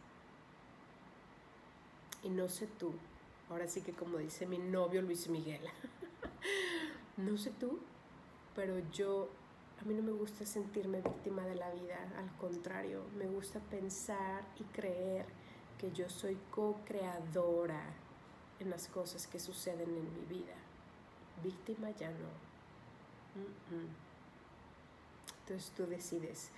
Y 2.21 2.29
no 2.29 2.49
sé 2.49 2.67
tú, 2.67 2.91
ahora 3.49 3.67
sí 3.67 3.81
que 3.81 3.93
como 3.93 4.19
dice 4.19 4.45
mi 4.45 4.59
novio 4.59 5.01
Luis 5.01 5.27
Miguel, 5.27 5.61
no 7.17 7.35
sé 7.35 7.49
tú, 7.59 7.79
pero 8.55 8.77
yo, 8.91 9.27
a 9.79 9.85
mí 9.85 9.93
no 9.93 10.03
me 10.03 10.11
gusta 10.11 10.45
sentirme 10.45 11.01
víctima 11.01 11.45
de 11.45 11.55
la 11.55 11.71
vida, 11.71 11.97
al 12.17 12.29
contrario, 12.37 13.03
me 13.17 13.25
gusta 13.27 13.59
pensar 13.59 14.43
y 14.59 14.63
creer 14.65 15.25
que 15.77 15.91
yo 15.91 16.09
soy 16.09 16.37
co-creadora 16.51 17.81
en 18.59 18.69
las 18.69 18.87
cosas 18.89 19.25
que 19.27 19.39
suceden 19.39 19.89
en 19.89 20.13
mi 20.13 20.25
vida. 20.25 20.55
Víctima 21.41 21.91
ya 21.91 22.09
no. 22.09 22.29
Entonces 25.41 25.71
tú 25.77 25.85
decides. 25.85 26.49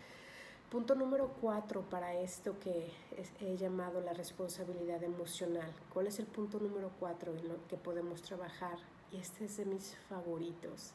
Punto 0.71 0.95
número 0.95 1.31
cuatro 1.41 1.81
para 1.81 2.15
esto 2.15 2.57
que 2.59 2.91
he 3.39 3.57
llamado 3.57 4.01
la 4.01 4.13
responsabilidad 4.13 5.03
emocional. 5.03 5.71
¿Cuál 5.93 6.07
es 6.07 6.17
el 6.17 6.25
punto 6.25 6.59
número 6.59 6.89
cuatro 6.99 7.35
en 7.35 7.49
lo 7.49 7.67
que 7.67 7.77
podemos 7.77 8.21
trabajar? 8.21 8.77
Y 9.11 9.17
este 9.17 9.45
es 9.45 9.57
de 9.57 9.65
mis 9.65 9.95
favoritos. 10.09 10.93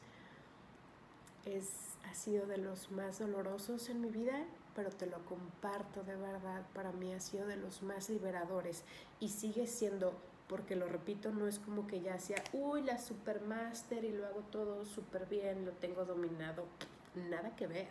Es, 1.46 1.96
ha 2.04 2.14
sido 2.14 2.46
de 2.46 2.58
los 2.58 2.90
más 2.90 3.18
dolorosos 3.18 3.88
en 3.88 4.02
mi 4.02 4.10
vida, 4.10 4.44
pero 4.74 4.90
te 4.90 5.06
lo 5.06 5.24
comparto 5.24 6.02
de 6.02 6.16
verdad. 6.16 6.66
Para 6.74 6.92
mí 6.92 7.14
ha 7.14 7.20
sido 7.20 7.46
de 7.46 7.56
los 7.56 7.82
más 7.82 8.10
liberadores 8.10 8.84
y 9.18 9.30
sigue 9.30 9.66
siendo, 9.66 10.12
porque 10.48 10.76
lo 10.76 10.86
repito, 10.86 11.32
no 11.32 11.48
es 11.48 11.58
como 11.58 11.86
que 11.86 12.02
ya 12.02 12.18
sea, 12.18 12.42
uy, 12.52 12.82
la 12.82 12.98
supermaster 12.98 14.04
y 14.04 14.12
lo 14.12 14.26
hago 14.26 14.40
todo 14.50 14.84
súper 14.84 15.26
bien, 15.26 15.64
lo 15.64 15.72
tengo 15.72 16.04
dominado. 16.04 16.66
Nada 17.14 17.56
que 17.56 17.66
ver 17.66 17.88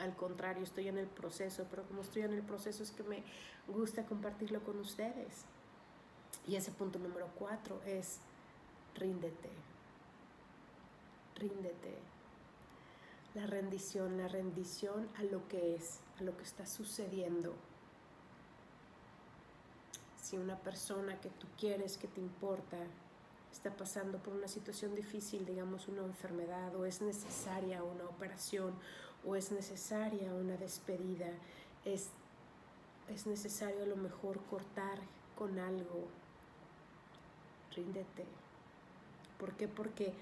al 0.00 0.16
contrario, 0.16 0.62
estoy 0.62 0.88
en 0.88 0.98
el 0.98 1.06
proceso, 1.06 1.66
pero 1.70 1.84
como 1.84 2.00
estoy 2.00 2.22
en 2.22 2.32
el 2.32 2.42
proceso 2.42 2.82
es 2.82 2.90
que 2.90 3.02
me 3.02 3.22
gusta 3.68 4.04
compartirlo 4.06 4.62
con 4.64 4.78
ustedes. 4.78 5.44
Y 6.48 6.56
ese 6.56 6.70
punto 6.72 6.98
número 6.98 7.28
cuatro 7.38 7.80
es 7.84 8.18
ríndete, 8.94 9.50
ríndete. 11.36 12.09
La 13.34 13.46
rendición, 13.46 14.18
la 14.18 14.26
rendición 14.26 15.08
a 15.16 15.22
lo 15.22 15.46
que 15.48 15.76
es, 15.76 16.00
a 16.18 16.22
lo 16.22 16.36
que 16.36 16.42
está 16.42 16.66
sucediendo. 16.66 17.54
Si 20.20 20.36
una 20.36 20.56
persona 20.56 21.20
que 21.20 21.30
tú 21.30 21.46
quieres, 21.58 21.96
que 21.96 22.08
te 22.08 22.20
importa, 22.20 22.76
está 23.52 23.70
pasando 23.70 24.18
por 24.18 24.34
una 24.34 24.48
situación 24.48 24.94
difícil, 24.94 25.44
digamos 25.46 25.88
una 25.88 26.02
enfermedad, 26.02 26.74
o 26.74 26.86
es 26.86 27.02
necesaria 27.02 27.82
una 27.82 28.04
operación, 28.04 28.74
o 29.24 29.36
es 29.36 29.52
necesaria 29.52 30.32
una 30.32 30.56
despedida, 30.56 31.28
es, 31.84 32.08
es 33.08 33.26
necesario 33.26 33.82
a 33.82 33.86
lo 33.86 33.96
mejor 33.96 34.40
cortar 34.44 34.98
con 35.36 35.58
algo. 35.58 36.08
Ríndete. 37.74 38.24
¿Por 39.38 39.52
qué? 39.52 39.68
Porque 39.68 40.14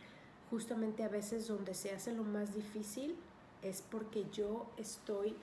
justamente 0.51 1.05
a 1.05 1.09
veces 1.09 1.49
donde 1.49 1.75
se 1.75 1.93
hace 1.93 2.13
lo 2.13 2.25
más 2.25 2.55
difícil 2.55 3.17
es 3.63 3.83
porque 3.83 4.25
yo 4.33 4.67
estoy 4.77 5.35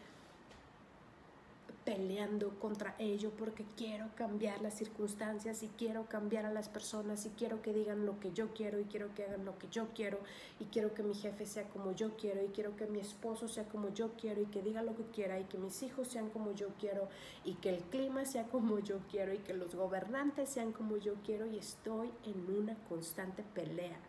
peleando 1.85 2.49
contra 2.59 2.95
ello 2.97 3.29
porque 3.37 3.63
quiero 3.77 4.07
cambiar 4.15 4.59
las 4.61 4.73
circunstancias 4.73 5.61
y 5.61 5.67
quiero 5.77 6.05
cambiar 6.05 6.45
a 6.47 6.51
las 6.51 6.67
personas 6.67 7.25
y 7.27 7.29
quiero 7.29 7.61
que 7.61 7.73
digan 7.73 8.07
lo 8.07 8.19
que 8.19 8.33
yo 8.33 8.53
quiero 8.55 8.79
y 8.79 8.85
quiero 8.85 9.13
que 9.13 9.23
hagan 9.23 9.45
lo 9.45 9.57
que 9.59 9.67
yo 9.69 9.87
quiero 9.93 10.17
y 10.59 10.65
quiero 10.65 10.95
que 10.95 11.03
mi 11.03 11.13
jefe 11.13 11.45
sea 11.45 11.63
como 11.69 11.91
yo 11.91 12.17
quiero 12.17 12.43
y 12.43 12.47
quiero 12.47 12.75
que 12.75 12.87
mi 12.87 12.99
esposo 12.99 13.47
sea 13.47 13.65
como 13.65 13.93
yo 13.93 14.13
quiero 14.19 14.41
y 14.41 14.47
que 14.47 14.63
diga 14.63 14.81
lo 14.81 14.95
que 14.95 15.03
quiera 15.03 15.39
y 15.39 15.43
que 15.43 15.59
mis 15.59 15.83
hijos 15.83 16.07
sean 16.07 16.29
como 16.31 16.53
yo 16.53 16.69
quiero 16.79 17.07
y 17.43 17.53
que 17.53 17.69
el 17.69 17.83
clima 17.83 18.25
sea 18.25 18.43
como 18.51 18.79
yo 18.79 18.97
quiero 19.11 19.33
y 19.33 19.37
que 19.37 19.53
los 19.53 19.75
gobernantes 19.75 20.49
sean 20.49 20.71
como 20.71 20.97
yo 20.97 21.13
quiero 21.23 21.45
y 21.45 21.59
estoy 21.59 22.09
en 22.25 22.57
una 22.57 22.75
constante 22.89 23.43
pelea, 23.53 23.99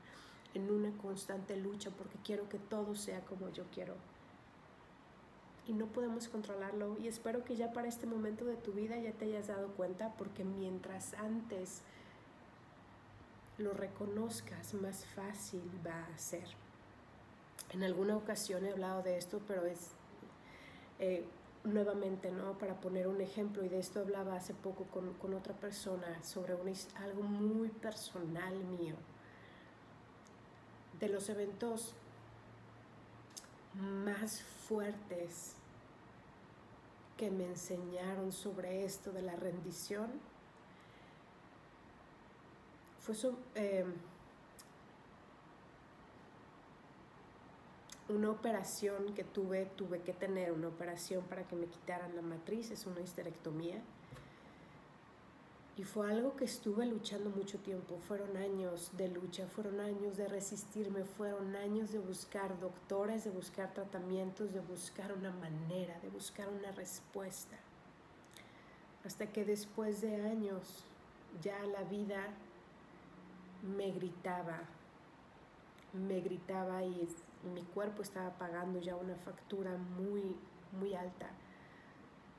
en 0.56 0.70
una 0.70 0.90
constante 0.98 1.56
lucha 1.56 1.90
porque 1.90 2.18
quiero 2.24 2.48
que 2.48 2.58
todo 2.58 2.94
sea 2.94 3.20
como 3.20 3.50
yo 3.50 3.64
quiero 3.72 3.94
y 5.66 5.72
no 5.72 5.86
podemos 5.86 6.28
controlarlo. 6.28 6.96
Y 6.98 7.08
espero 7.08 7.44
que 7.44 7.56
ya 7.56 7.72
para 7.72 7.88
este 7.88 8.06
momento 8.06 8.44
de 8.44 8.56
tu 8.56 8.72
vida 8.72 8.96
ya 8.98 9.12
te 9.12 9.26
hayas 9.26 9.48
dado 9.48 9.68
cuenta, 9.68 10.14
porque 10.16 10.44
mientras 10.44 11.14
antes 11.14 11.82
lo 13.58 13.72
reconozcas, 13.72 14.74
más 14.74 15.04
fácil 15.06 15.62
va 15.86 16.06
a 16.14 16.18
ser. 16.18 16.46
En 17.70 17.82
alguna 17.82 18.16
ocasión 18.16 18.64
he 18.64 18.70
hablado 18.70 19.02
de 19.02 19.18
esto, 19.18 19.40
pero 19.48 19.66
es 19.66 19.90
eh, 21.00 21.24
nuevamente, 21.64 22.30
¿no? 22.30 22.56
Para 22.58 22.74
poner 22.80 23.08
un 23.08 23.20
ejemplo, 23.20 23.64
y 23.64 23.68
de 23.68 23.80
esto 23.80 24.00
hablaba 24.00 24.36
hace 24.36 24.54
poco 24.54 24.84
con, 24.84 25.14
con 25.14 25.34
otra 25.34 25.54
persona 25.54 26.22
sobre 26.22 26.52
algo 26.52 27.22
muy 27.22 27.70
personal 27.70 28.54
mío. 28.78 28.94
De 31.00 31.08
los 31.08 31.28
eventos 31.28 31.94
más 33.74 34.42
fuertes 34.42 35.54
que 37.16 37.30
me 37.30 37.46
enseñaron 37.46 38.32
sobre 38.32 38.84
esto 38.84 39.12
de 39.12 39.22
la 39.22 39.36
rendición 39.36 40.10
fue 43.00 43.14
em, 43.54 43.94
una 48.08 48.30
operación 48.30 49.14
que 49.14 49.22
tuve, 49.22 49.66
tuve 49.76 50.00
que 50.00 50.12
tener 50.12 50.52
una 50.52 50.68
operación 50.68 51.22
para 51.24 51.44
que 51.44 51.54
me 51.54 51.66
quitaran 51.66 52.16
la 52.16 52.22
matriz, 52.22 52.70
es 52.70 52.84
una 52.86 53.00
histerectomía. 53.00 53.80
Y 55.76 55.84
fue 55.84 56.10
algo 56.10 56.36
que 56.36 56.46
estuve 56.46 56.86
luchando 56.86 57.28
mucho 57.28 57.58
tiempo, 57.58 57.98
fueron 58.08 58.34
años 58.38 58.90
de 58.96 59.08
lucha, 59.08 59.46
fueron 59.46 59.78
años 59.78 60.16
de 60.16 60.26
resistirme, 60.26 61.04
fueron 61.04 61.54
años 61.54 61.92
de 61.92 61.98
buscar 61.98 62.58
doctores, 62.60 63.24
de 63.24 63.30
buscar 63.30 63.74
tratamientos, 63.74 64.54
de 64.54 64.60
buscar 64.60 65.12
una 65.12 65.32
manera, 65.32 65.98
de 66.00 66.08
buscar 66.08 66.48
una 66.48 66.72
respuesta. 66.72 67.56
Hasta 69.04 69.26
que 69.26 69.44
después 69.44 70.00
de 70.00 70.16
años 70.22 70.82
ya 71.42 71.62
la 71.66 71.82
vida 71.82 72.26
me 73.76 73.90
gritaba, 73.90 74.60
me 75.92 76.20
gritaba 76.20 76.82
y 76.84 77.06
mi 77.54 77.62
cuerpo 77.62 78.00
estaba 78.00 78.30
pagando 78.38 78.80
ya 78.80 78.96
una 78.96 79.16
factura 79.16 79.76
muy, 79.76 80.34
muy 80.80 80.94
alta. 80.94 81.28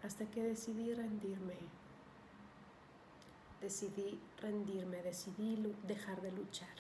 Hasta 0.02 0.26
que 0.26 0.42
decidí 0.42 0.92
rendirme 0.96 1.77
decidí 3.62 4.20
rendirme, 4.42 5.02
decidí 5.02 5.76
dejar 5.88 6.22
de 6.22 6.32
luchar. 6.32 6.76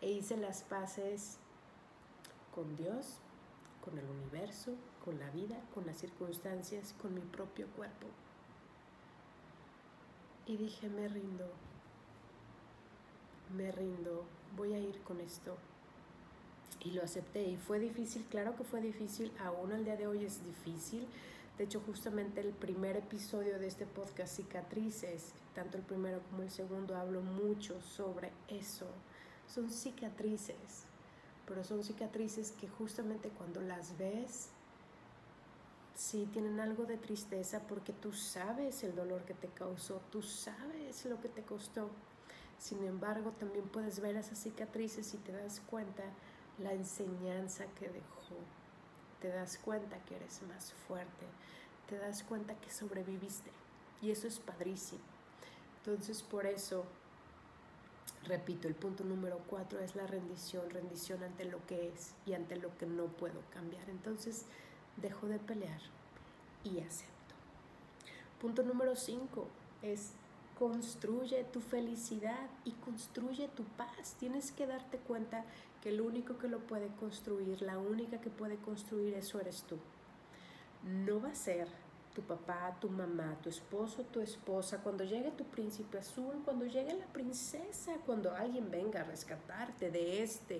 E 0.00 0.10
hice 0.10 0.36
las 0.36 0.62
paces 0.62 1.38
con 2.54 2.76
Dios, 2.76 3.18
con 3.84 3.98
el 3.98 4.08
universo, 4.08 4.74
con 5.04 5.18
la 5.18 5.30
vida, 5.30 5.60
con 5.74 5.86
las 5.86 5.98
circunstancias, 5.98 6.94
con 7.00 7.14
mi 7.14 7.20
propio 7.20 7.66
cuerpo. 7.68 8.06
Y 10.46 10.56
dije, 10.56 10.88
me 10.88 11.08
rindo, 11.08 11.48
me 13.56 13.72
rindo, 13.72 14.24
voy 14.56 14.74
a 14.74 14.78
ir 14.78 15.00
con 15.02 15.20
esto. 15.20 15.56
Y 16.80 16.90
lo 16.92 17.02
acepté 17.02 17.42
y 17.44 17.56
fue 17.56 17.78
difícil, 17.78 18.24
claro 18.26 18.56
que 18.56 18.64
fue 18.64 18.80
difícil, 18.80 19.32
aún 19.40 19.72
al 19.72 19.84
día 19.84 19.96
de 19.96 20.06
hoy 20.06 20.24
es 20.24 20.44
difícil, 20.44 21.06
de 21.58 21.64
hecho, 21.64 21.80
justamente 21.80 22.40
el 22.40 22.52
primer 22.52 22.98
episodio 22.98 23.58
de 23.58 23.66
este 23.66 23.86
podcast, 23.86 24.36
Cicatrices, 24.36 25.32
tanto 25.54 25.78
el 25.78 25.84
primero 25.84 26.20
como 26.30 26.42
el 26.42 26.50
segundo, 26.50 26.94
hablo 26.96 27.22
mucho 27.22 27.80
sobre 27.80 28.30
eso. 28.48 28.86
Son 29.46 29.70
cicatrices, 29.70 30.84
pero 31.46 31.64
son 31.64 31.82
cicatrices 31.82 32.52
que 32.52 32.68
justamente 32.68 33.30
cuando 33.30 33.62
las 33.62 33.96
ves, 33.96 34.50
sí 35.94 36.28
tienen 36.30 36.60
algo 36.60 36.84
de 36.84 36.98
tristeza 36.98 37.60
porque 37.66 37.94
tú 37.94 38.12
sabes 38.12 38.84
el 38.84 38.94
dolor 38.94 39.24
que 39.24 39.32
te 39.32 39.48
causó, 39.48 40.02
tú 40.10 40.20
sabes 40.20 41.06
lo 41.06 41.18
que 41.22 41.30
te 41.30 41.42
costó. 41.42 41.88
Sin 42.58 42.84
embargo, 42.84 43.32
también 43.32 43.64
puedes 43.66 44.00
ver 44.00 44.16
esas 44.16 44.38
cicatrices 44.38 45.14
y 45.14 45.16
te 45.18 45.32
das 45.32 45.60
cuenta 45.60 46.02
la 46.58 46.74
enseñanza 46.74 47.64
que 47.78 47.88
dejó 47.88 48.36
te 49.20 49.28
das 49.28 49.58
cuenta 49.58 49.98
que 50.04 50.16
eres 50.16 50.42
más 50.42 50.72
fuerte, 50.86 51.26
te 51.88 51.98
das 51.98 52.22
cuenta 52.22 52.54
que 52.54 52.70
sobreviviste 52.70 53.50
y 54.02 54.10
eso 54.10 54.26
es 54.26 54.38
padrísimo. 54.38 55.02
Entonces 55.78 56.22
por 56.22 56.46
eso, 56.46 56.84
repito, 58.24 58.68
el 58.68 58.74
punto 58.74 59.04
número 59.04 59.40
cuatro 59.48 59.78
es 59.78 59.94
la 59.94 60.06
rendición, 60.06 60.68
rendición 60.70 61.22
ante 61.22 61.44
lo 61.44 61.64
que 61.66 61.88
es 61.88 62.12
y 62.26 62.34
ante 62.34 62.56
lo 62.56 62.76
que 62.76 62.86
no 62.86 63.06
puedo 63.06 63.40
cambiar. 63.52 63.88
Entonces 63.88 64.46
dejo 64.96 65.26
de 65.26 65.38
pelear 65.38 65.80
y 66.64 66.80
acepto. 66.80 67.34
Punto 68.40 68.62
número 68.62 68.96
cinco 68.96 69.46
es 69.82 70.12
construye 70.58 71.44
tu 71.44 71.60
felicidad 71.60 72.48
y 72.64 72.72
construye 72.72 73.48
tu 73.48 73.64
paz. 73.64 74.16
Tienes 74.18 74.52
que 74.52 74.66
darte 74.66 74.98
cuenta 74.98 75.44
que 75.86 75.90
el 75.90 76.00
único 76.00 76.36
que 76.36 76.48
lo 76.48 76.58
puede 76.58 76.88
construir, 76.98 77.62
la 77.62 77.78
única 77.78 78.20
que 78.20 78.28
puede 78.28 78.56
construir 78.56 79.14
eso 79.14 79.38
eres 79.38 79.62
tú. 79.62 79.78
No 80.82 81.20
va 81.20 81.28
a 81.28 81.34
ser 81.36 81.68
tu 82.12 82.22
papá, 82.22 82.76
tu 82.80 82.88
mamá, 82.88 83.38
tu 83.40 83.50
esposo, 83.50 84.02
tu 84.02 84.20
esposa, 84.20 84.82
cuando 84.82 85.04
llegue 85.04 85.30
tu 85.30 85.44
príncipe 85.44 85.98
azul, 85.98 86.42
cuando 86.44 86.66
llegue 86.66 86.92
la 86.92 87.06
princesa, 87.06 87.98
cuando 88.04 88.34
alguien 88.34 88.68
venga 88.68 89.02
a 89.02 89.04
rescatarte 89.04 89.92
de 89.92 90.24
esta 90.24 90.56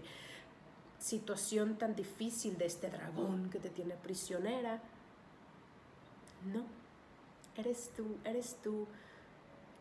situación 1.00 1.76
tan 1.76 1.96
difícil, 1.96 2.56
de 2.56 2.66
este 2.66 2.88
dragón 2.88 3.50
que 3.50 3.58
te 3.58 3.70
tiene 3.70 3.96
prisionera. 3.96 4.80
No, 6.54 6.62
eres 7.56 7.90
tú, 7.96 8.16
eres 8.22 8.58
tú 8.62 8.86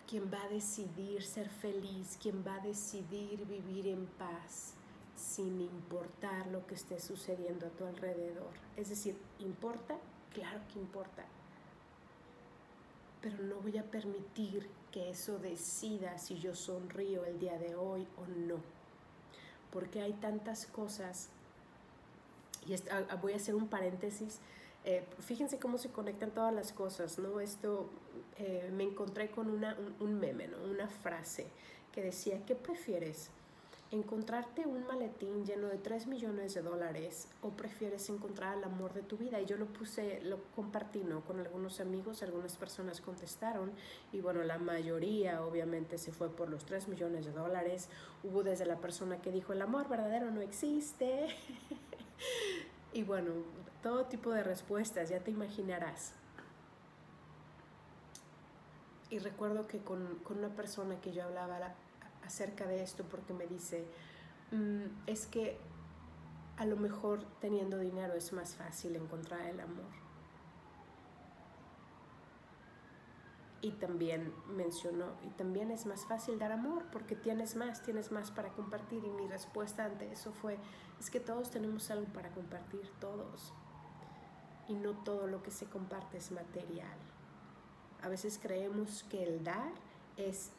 quien 0.10 0.34
va 0.34 0.42
a 0.42 0.50
decidir 0.50 1.22
ser 1.22 1.50
feliz, 1.50 2.18
quien 2.20 2.44
va 2.44 2.56
a 2.56 2.62
decidir 2.62 3.46
vivir 3.46 3.86
en 3.90 4.08
paz 4.08 4.74
sin 5.16 5.62
importar 5.62 6.48
lo 6.48 6.66
que 6.68 6.76
esté 6.76 7.00
sucediendo 7.00 7.68
a 7.68 7.70
tu 7.70 7.86
alrededor. 7.86 8.52
Es 8.76 8.90
decir, 8.90 9.18
importa 9.40 9.98
claro 10.36 10.60
que 10.72 10.80
importa. 10.80 11.24
Pero 13.22 13.42
no 13.44 13.56
voy 13.56 13.78
a 13.78 13.84
permitir 13.84 14.70
que 14.92 15.10
eso 15.10 15.40
decida 15.40 16.18
si 16.18 16.38
yo 16.38 16.54
sonrío 16.54 17.26
el 17.26 17.40
día 17.40 17.58
de 17.58 17.76
hoy 17.76 18.06
o 18.18 18.28
no. 18.28 18.58
Porque 19.72 20.02
hay 20.02 20.14
tantas 20.14 20.68
cosas, 20.68 21.30
y 22.68 22.74
ah, 22.74 23.06
ah, 23.10 23.16
voy 23.16 23.34
a 23.34 23.38
hacer 23.38 23.56
un 23.56 23.68
paréntesis, 23.68 24.40
eh, 24.84 25.04
fíjense 25.20 25.58
cómo 25.58 25.78
se 25.78 25.90
conectan 25.90 26.32
todas 26.32 26.54
las 26.54 26.72
cosas, 26.72 27.18
¿no? 27.18 27.40
Esto 27.40 27.90
eh, 28.38 28.70
me 28.72 28.84
encontré 28.84 29.32
con 29.32 29.50
un, 29.50 29.66
un 30.00 30.20
meme, 30.20 30.48
¿no? 30.48 30.58
Una 30.64 30.88
frase 30.88 31.48
que 31.92 32.04
decía, 32.04 32.46
¿qué 32.46 32.56
prefieres? 32.56 33.32
Encontrarte 33.96 34.68
un 34.68 34.86
maletín 34.86 35.46
lleno 35.46 35.68
de 35.68 35.78
3 35.78 36.08
millones 36.08 36.54
de 36.54 36.62
dólares 36.62 37.28
o 37.42 37.50
prefieres 37.50 38.10
encontrar 38.10 38.58
el 38.58 38.64
amor 38.64 38.94
de 38.94 39.02
tu 39.02 39.18
vida? 39.18 39.42
Y 39.42 39.46
yo 39.46 39.58
lo 39.58 39.66
puse, 39.66 40.22
lo 40.22 40.44
compartí 40.56 41.04
¿no? 41.04 41.22
con 41.22 41.40
algunos 41.40 41.80
amigos, 41.80 42.22
algunas 42.22 42.56
personas 42.58 43.02
contestaron 43.02 43.72
y 44.12 44.22
bueno, 44.22 44.44
la 44.44 44.58
mayoría 44.58 45.44
obviamente 45.44 45.98
se 45.98 46.12
fue 46.12 46.30
por 46.30 46.50
los 46.50 46.66
3 46.66 46.88
millones 46.88 47.26
de 47.26 47.32
dólares. 47.32 47.90
Hubo 48.24 48.44
desde 48.44 48.66
la 48.66 48.78
persona 48.78 49.22
que 49.22 49.32
dijo 49.32 49.54
el 49.54 49.62
amor 49.62 49.88
verdadero 49.88 50.30
no 50.32 50.42
existe. 50.42 51.28
y 52.94 53.04
bueno, 53.04 53.32
todo 53.82 54.06
tipo 54.06 54.32
de 54.32 54.44
respuestas, 54.44 55.10
ya 55.10 55.20
te 55.20 55.32
imaginarás. 55.32 56.14
Y 59.10 59.20
recuerdo 59.20 59.68
que 59.68 59.80
con, 59.80 60.20
con 60.24 60.40
una 60.40 60.50
persona 60.50 61.00
que 61.00 61.14
yo 61.14 61.24
hablaba, 61.24 61.60
la, 61.60 61.76
acerca 62.26 62.66
de 62.66 62.84
esto 62.84 63.04
porque 63.04 63.34
me 63.34 63.48
dice, 63.48 63.86
mm, 64.52 65.08
es 65.08 65.28
que 65.28 65.58
a 66.58 66.66
lo 66.66 66.78
mejor 66.78 67.24
teniendo 67.40 67.80
dinero 67.80 68.14
es 68.14 68.32
más 68.34 68.56
fácil 68.56 68.96
encontrar 68.96 69.42
el 69.48 69.60
amor. 69.60 70.06
Y 73.62 73.72
también 73.72 74.32
mencionó, 74.48 75.14
y 75.24 75.30
también 75.30 75.72
es 75.72 75.88
más 75.88 76.06
fácil 76.06 76.38
dar 76.38 76.52
amor 76.52 76.86
porque 76.92 77.16
tienes 77.16 77.56
más, 77.56 77.82
tienes 77.82 78.12
más 78.12 78.30
para 78.30 78.50
compartir. 78.50 79.04
Y 79.04 79.10
mi 79.10 79.28
respuesta 79.28 79.86
ante 79.86 80.12
eso 80.12 80.32
fue, 80.32 80.60
es 81.00 81.10
que 81.10 81.20
todos 81.20 81.50
tenemos 81.50 81.90
algo 81.90 82.06
para 82.14 82.30
compartir, 82.30 82.88
todos. 83.00 83.54
Y 84.68 84.76
no 84.76 84.92
todo 84.92 85.26
lo 85.26 85.42
que 85.42 85.52
se 85.52 85.66
comparte 85.66 86.18
es 86.18 86.32
material. 86.32 86.98
A 88.04 88.08
veces 88.08 88.40
creemos 88.40 89.04
que 89.10 89.24
el 89.24 89.44
dar 89.44 89.74
es 90.16 90.52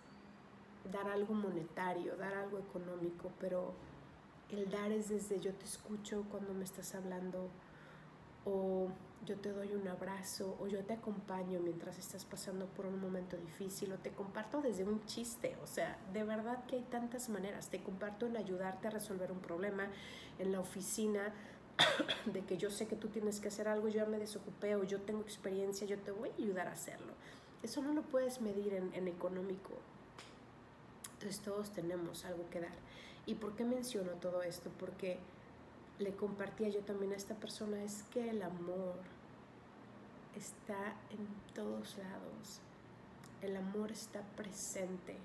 dar 0.90 1.08
algo 1.08 1.34
monetario, 1.34 2.16
dar 2.16 2.34
algo 2.34 2.58
económico, 2.58 3.30
pero 3.40 3.74
el 4.50 4.70
dar 4.70 4.92
es 4.92 5.08
desde 5.08 5.40
yo 5.40 5.52
te 5.54 5.64
escucho 5.64 6.24
cuando 6.30 6.54
me 6.54 6.64
estás 6.64 6.94
hablando 6.94 7.50
o 8.44 8.88
yo 9.24 9.36
te 9.36 9.50
doy 9.50 9.74
un 9.74 9.88
abrazo 9.88 10.56
o 10.60 10.68
yo 10.68 10.84
te 10.84 10.92
acompaño 10.92 11.58
mientras 11.58 11.98
estás 11.98 12.24
pasando 12.24 12.66
por 12.66 12.86
un 12.86 13.00
momento 13.00 13.36
difícil 13.36 13.92
o 13.92 13.98
te 13.98 14.10
comparto 14.10 14.62
desde 14.62 14.84
un 14.84 15.04
chiste, 15.06 15.56
o 15.62 15.66
sea, 15.66 15.98
de 16.12 16.22
verdad 16.22 16.64
que 16.66 16.76
hay 16.76 16.82
tantas 16.82 17.28
maneras, 17.28 17.68
te 17.68 17.82
comparto 17.82 18.26
en 18.26 18.36
ayudarte 18.36 18.86
a 18.86 18.90
resolver 18.90 19.32
un 19.32 19.40
problema 19.40 19.88
en 20.38 20.52
la 20.52 20.60
oficina 20.60 21.34
de 22.26 22.44
que 22.44 22.56
yo 22.56 22.70
sé 22.70 22.86
que 22.86 22.94
tú 22.94 23.08
tienes 23.08 23.40
que 23.40 23.48
hacer 23.48 23.66
algo, 23.66 23.88
yo 23.88 23.96
ya 23.96 24.06
me 24.06 24.18
desocupé 24.18 24.76
o 24.76 24.84
yo 24.84 25.00
tengo 25.00 25.22
experiencia, 25.22 25.86
yo 25.86 25.98
te 25.98 26.12
voy 26.12 26.30
a 26.30 26.34
ayudar 26.34 26.68
a 26.68 26.72
hacerlo. 26.72 27.12
Eso 27.62 27.82
no 27.82 27.92
lo 27.92 28.02
puedes 28.02 28.40
medir 28.40 28.74
en, 28.74 28.94
en 28.94 29.08
económico, 29.08 29.72
entonces 31.26 31.44
todos 31.44 31.70
tenemos 31.70 32.24
algo 32.24 32.48
que 32.50 32.60
dar. 32.60 32.76
¿Y 33.26 33.34
por 33.34 33.56
qué 33.56 33.64
menciono 33.64 34.12
todo 34.12 34.42
esto? 34.42 34.70
Porque 34.78 35.18
le 35.98 36.14
compartía 36.14 36.68
yo 36.68 36.82
también 36.82 37.12
a 37.12 37.16
esta 37.16 37.34
persona 37.34 37.82
es 37.82 38.04
que 38.12 38.30
el 38.30 38.42
amor 38.42 38.94
está 40.36 40.94
en 41.10 41.26
todos 41.52 41.98
lados. 41.98 42.60
El 43.42 43.56
amor 43.56 43.90
está 43.90 44.22
presente 44.36 45.16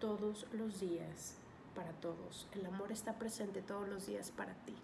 todos 0.00 0.46
los 0.52 0.80
días 0.80 1.36
para 1.74 1.92
todos. 1.92 2.46
El 2.52 2.66
amor 2.66 2.92
está 2.92 3.14
presente 3.18 3.62
todos 3.62 3.88
los 3.88 4.06
días 4.06 4.30
para 4.30 4.52
ti. 4.66 4.74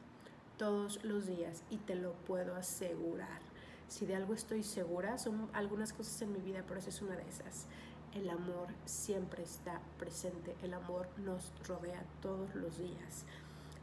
Todos 0.56 1.04
los 1.04 1.26
días. 1.26 1.62
Y 1.68 1.76
te 1.76 1.94
lo 1.94 2.14
puedo 2.26 2.56
asegurar. 2.56 3.42
Si 3.88 4.06
de 4.06 4.16
algo 4.16 4.32
estoy 4.32 4.62
segura, 4.62 5.18
son 5.18 5.50
algunas 5.52 5.92
cosas 5.92 6.22
en 6.22 6.32
mi 6.32 6.40
vida, 6.40 6.64
pero 6.66 6.80
esa 6.80 6.88
es 6.88 7.02
una 7.02 7.16
de 7.16 7.28
esas 7.28 7.66
el 8.14 8.28
amor 8.28 8.68
siempre 8.84 9.42
está 9.42 9.80
presente, 9.98 10.54
el 10.62 10.74
amor 10.74 11.08
nos 11.18 11.52
rodea 11.66 12.04
todos 12.20 12.54
los 12.54 12.78
días. 12.78 13.24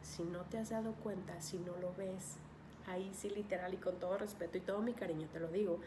Si 0.03 0.23
no 0.23 0.41
te 0.41 0.57
has 0.57 0.69
dado 0.69 0.93
cuenta, 0.93 1.41
si 1.41 1.57
no 1.57 1.75
lo 1.77 1.93
ves, 1.95 2.37
ahí 2.87 3.11
sí 3.13 3.29
literal 3.29 3.73
y 3.73 3.77
con 3.77 3.99
todo 3.99 4.17
respeto 4.17 4.57
y 4.57 4.61
todo 4.61 4.81
mi 4.81 4.93
cariño 4.93 5.27
te 5.31 5.39
lo 5.39 5.47
digo, 5.47 5.79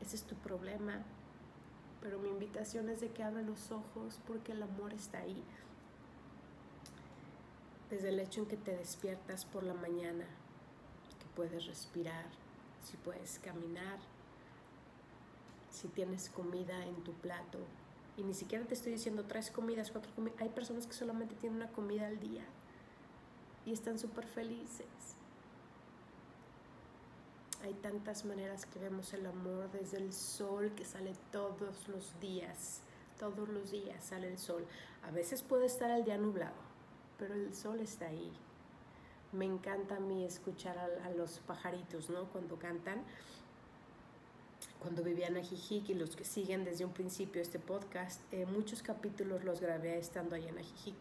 ese 0.00 0.16
es 0.16 0.22
tu 0.22 0.36
problema. 0.36 1.02
Pero 2.00 2.20
mi 2.20 2.28
invitación 2.28 2.88
es 2.88 3.00
de 3.00 3.10
que 3.10 3.24
abra 3.24 3.42
los 3.42 3.72
ojos 3.72 4.20
porque 4.26 4.52
el 4.52 4.62
amor 4.62 4.92
está 4.92 5.18
ahí. 5.18 5.42
Desde 7.90 8.10
el 8.10 8.20
hecho 8.20 8.42
en 8.42 8.46
que 8.46 8.56
te 8.56 8.76
despiertas 8.76 9.44
por 9.44 9.64
la 9.64 9.74
mañana, 9.74 10.24
que 11.18 11.26
puedes 11.34 11.66
respirar, 11.66 12.26
si 12.84 12.96
puedes 12.98 13.40
caminar, 13.40 13.98
si 15.70 15.88
tienes 15.88 16.28
comida 16.30 16.84
en 16.86 17.02
tu 17.02 17.12
plato, 17.14 17.58
y 18.18 18.24
ni 18.24 18.34
siquiera 18.34 18.64
te 18.64 18.74
estoy 18.74 18.92
diciendo 18.92 19.24
tres 19.24 19.50
comidas, 19.50 19.92
cuatro 19.92 20.12
comidas. 20.14 20.40
Hay 20.40 20.48
personas 20.48 20.86
que 20.86 20.92
solamente 20.92 21.36
tienen 21.36 21.62
una 21.62 21.70
comida 21.70 22.08
al 22.08 22.18
día 22.18 22.44
y 23.64 23.72
están 23.72 23.98
súper 23.98 24.26
felices. 24.26 24.86
Hay 27.62 27.74
tantas 27.74 28.24
maneras 28.24 28.66
que 28.66 28.80
vemos 28.80 29.12
el 29.14 29.24
amor, 29.24 29.70
desde 29.70 29.98
el 29.98 30.12
sol 30.12 30.72
que 30.74 30.84
sale 30.84 31.12
todos 31.30 31.88
los 31.88 32.18
días. 32.20 32.80
Todos 33.20 33.48
los 33.48 33.70
días 33.70 34.04
sale 34.04 34.28
el 34.28 34.38
sol. 34.38 34.66
A 35.04 35.12
veces 35.12 35.42
puede 35.42 35.66
estar 35.66 35.90
el 35.90 36.04
día 36.04 36.18
nublado, 36.18 36.56
pero 37.18 37.34
el 37.34 37.54
sol 37.54 37.78
está 37.80 38.06
ahí. 38.06 38.32
Me 39.32 39.44
encanta 39.44 39.96
a 39.96 40.00
mí 40.00 40.24
escuchar 40.24 40.76
a, 40.76 41.06
a 41.06 41.10
los 41.10 41.38
pajaritos, 41.40 42.10
¿no? 42.10 42.24
Cuando 42.30 42.58
cantan 42.58 43.04
cuando 44.80 45.02
vivía 45.02 45.26
en 45.26 45.36
Ajijic 45.36 45.88
y 45.90 45.94
los 45.94 46.14
que 46.14 46.24
siguen 46.24 46.64
desde 46.64 46.84
un 46.84 46.92
principio 46.92 47.42
este 47.42 47.58
podcast, 47.58 48.20
eh, 48.32 48.46
muchos 48.46 48.82
capítulos 48.82 49.44
los 49.44 49.60
grabé 49.60 49.98
estando 49.98 50.36
ahí 50.36 50.46
en 50.46 50.58
Ajijic. 50.58 50.96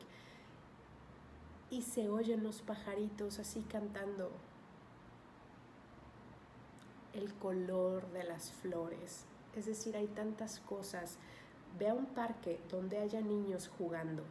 Y 1.69 1.81
se 1.81 2.09
oyen 2.09 2.43
los 2.43 2.61
pajaritos 2.61 3.39
así 3.39 3.61
cantando. 3.61 4.31
El 7.13 7.33
color 7.35 8.09
de 8.11 8.23
las 8.23 8.51
flores. 8.51 9.25
Es 9.55 9.65
decir, 9.65 9.95
hay 9.95 10.07
tantas 10.07 10.59
cosas. 10.59 11.17
Ve 11.77 11.89
a 11.89 11.93
un 11.93 12.05
parque 12.05 12.59
donde 12.69 12.97
haya 12.97 13.21
niños 13.21 13.69
jugando. 13.77 14.23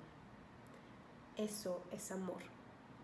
Eso 1.37 1.83
es 1.93 2.11
amor 2.11 2.57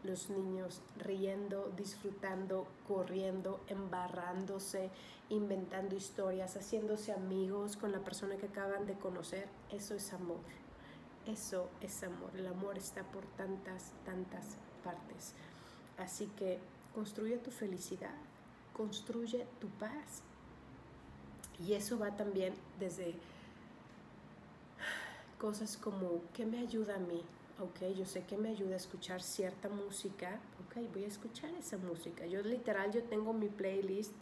los 0.05 0.31
niños 0.31 0.81
riendo, 0.99 1.71
disfrutando, 1.77 2.67
corriendo, 2.89 3.61
embarrándose, 3.69 4.91
inventando 5.33 5.97
historias, 5.97 6.57
haciéndose 6.57 7.13
amigos 7.13 7.77
con 7.77 7.93
la 7.93 8.01
persona 8.01 8.37
que 8.37 8.47
acaban 8.47 8.87
de 8.87 8.95
conocer, 8.95 9.49
eso 9.71 9.95
es 9.95 10.13
amor. 10.13 10.41
Eso 11.27 11.69
es 11.81 12.03
amor. 12.03 12.31
El 12.35 12.47
amor 12.47 12.77
está 12.77 13.03
por 13.05 13.25
tantas, 13.37 13.93
tantas 14.05 14.57
partes. 14.85 15.35
Así 15.99 16.27
que 16.37 16.59
construye 16.95 17.37
tu 17.39 17.51
felicidad, 17.51 18.15
construye 18.73 19.47
tu 19.61 19.69
paz. 19.69 20.23
Y 21.65 21.75
eso 21.75 21.99
va 21.99 22.17
también 22.17 22.55
desde 22.79 23.15
cosas 25.39 25.77
como, 25.77 26.23
¿qué 26.35 26.45
me 26.45 26.59
ayuda 26.59 26.97
a 26.97 26.99
mí? 26.99 27.23
ok, 27.63 27.95
yo 27.97 28.05
sé 28.05 28.25
que 28.25 28.37
me 28.37 28.51
ayuda 28.51 28.75
a 28.75 28.77
escuchar 28.77 29.23
cierta 29.23 29.69
música, 29.69 30.41
ok, 30.67 30.93
voy 30.93 31.05
a 31.05 31.09
escuchar 31.09 31.51
esa 31.55 31.79
música. 31.79 32.27
Yo 32.27 32.43
literal, 32.43 32.93
yo 32.93 33.03
tengo 33.05 33.33
mi 33.33 33.49
playlist, 33.49 34.13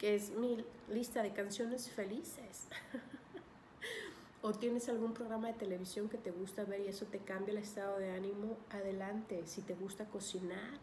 que 0.00 0.14
es 0.14 0.30
mi 0.30 0.64
lista 0.88 1.22
de 1.22 1.34
canciones 1.34 1.90
felices. 1.90 2.68
o 4.42 4.52
tienes 4.52 4.88
algún 4.88 5.12
programa 5.12 5.48
de 5.48 5.52
televisión 5.52 6.08
que 6.08 6.16
te 6.16 6.30
gusta 6.30 6.64
ver 6.64 6.80
y 6.80 6.88
eso 6.88 7.04
te 7.04 7.18
cambia 7.18 7.52
el 7.52 7.58
estado 7.58 7.98
de 7.98 8.10
ánimo, 8.10 8.56
adelante. 8.70 9.42
Si 9.44 9.60
te 9.60 9.74
gusta 9.74 10.06
cocinar, 10.06 10.78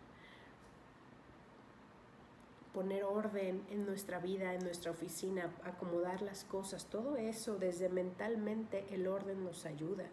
poner 2.75 3.05
orden 3.05 3.65
en 3.71 3.87
nuestra 3.87 4.19
vida, 4.19 4.53
en 4.53 4.63
nuestra 4.63 4.91
oficina, 4.91 5.51
acomodar 5.63 6.21
las 6.21 6.43
cosas, 6.43 6.85
todo 6.85 7.15
eso 7.15 7.57
desde 7.57 7.89
mentalmente 7.89 8.85
el 8.91 9.07
orden 9.07 9.43
nos 9.43 9.65
ayuda. 9.65 10.05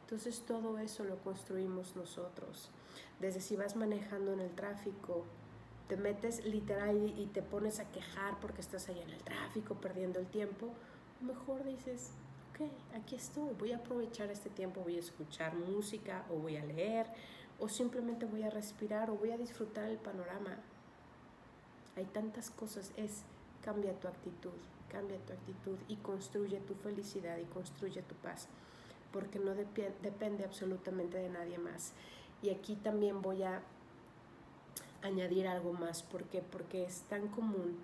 Entonces 0.00 0.42
todo 0.44 0.78
eso 0.78 1.04
lo 1.04 1.18
construimos 1.18 1.94
nosotros. 1.94 2.70
Desde 3.20 3.40
si 3.40 3.54
vas 3.54 3.76
manejando 3.76 4.32
en 4.32 4.40
el 4.40 4.50
tráfico, 4.50 5.26
te 5.88 5.96
metes 5.96 6.44
literal 6.44 7.12
y, 7.16 7.26
te 7.26 7.42
pones 7.42 7.80
a 7.80 7.90
quejar 7.90 8.38
porque 8.40 8.60
estás 8.60 8.88
ahí 8.88 9.00
en 9.00 9.10
el 9.10 9.22
tráfico 9.22 9.74
perdiendo 9.74 10.20
el 10.20 10.26
tiempo, 10.26 10.68
mejor 11.22 11.64
dices, 11.64 12.12
ok, 12.50 12.68
aquí 12.94 13.16
estoy, 13.16 13.54
voy 13.58 13.72
a 13.72 13.78
aprovechar 13.78 14.30
este 14.30 14.50
tiempo, 14.50 14.82
voy 14.82 14.96
a 14.96 15.00
escuchar 15.00 15.54
música 15.56 16.24
o 16.30 16.34
voy 16.34 16.56
a 16.56 16.64
leer 16.64 17.06
o 17.58 17.68
simplemente 17.68 18.26
voy 18.26 18.42
a 18.42 18.50
respirar 18.50 19.10
o 19.10 19.16
voy 19.16 19.30
a 19.30 19.38
disfrutar 19.38 19.88
el 19.88 19.96
panorama. 19.96 20.58
Hay 21.96 22.04
tantas 22.04 22.50
cosas, 22.50 22.92
es 22.96 23.24
cambia 23.64 23.98
tu 23.98 24.08
actitud, 24.08 24.52
cambia 24.90 25.18
tu 25.18 25.32
actitud 25.32 25.78
y 25.88 25.96
construye 25.96 26.60
tu 26.60 26.74
felicidad 26.74 27.38
y 27.38 27.44
construye 27.44 28.02
tu 28.02 28.14
paz, 28.16 28.48
porque 29.10 29.38
no 29.38 29.54
depende 29.54 30.44
absolutamente 30.44 31.16
de 31.16 31.30
nadie 31.30 31.58
más. 31.58 31.94
Y 32.42 32.50
aquí 32.50 32.76
también 32.76 33.20
voy 33.22 33.42
a 33.42 33.62
añadir 35.02 35.46
algo 35.46 35.72
más, 35.72 36.02
¿por 36.02 36.24
qué? 36.24 36.42
Porque 36.42 36.84
es 36.84 37.02
tan 37.02 37.28
común 37.28 37.78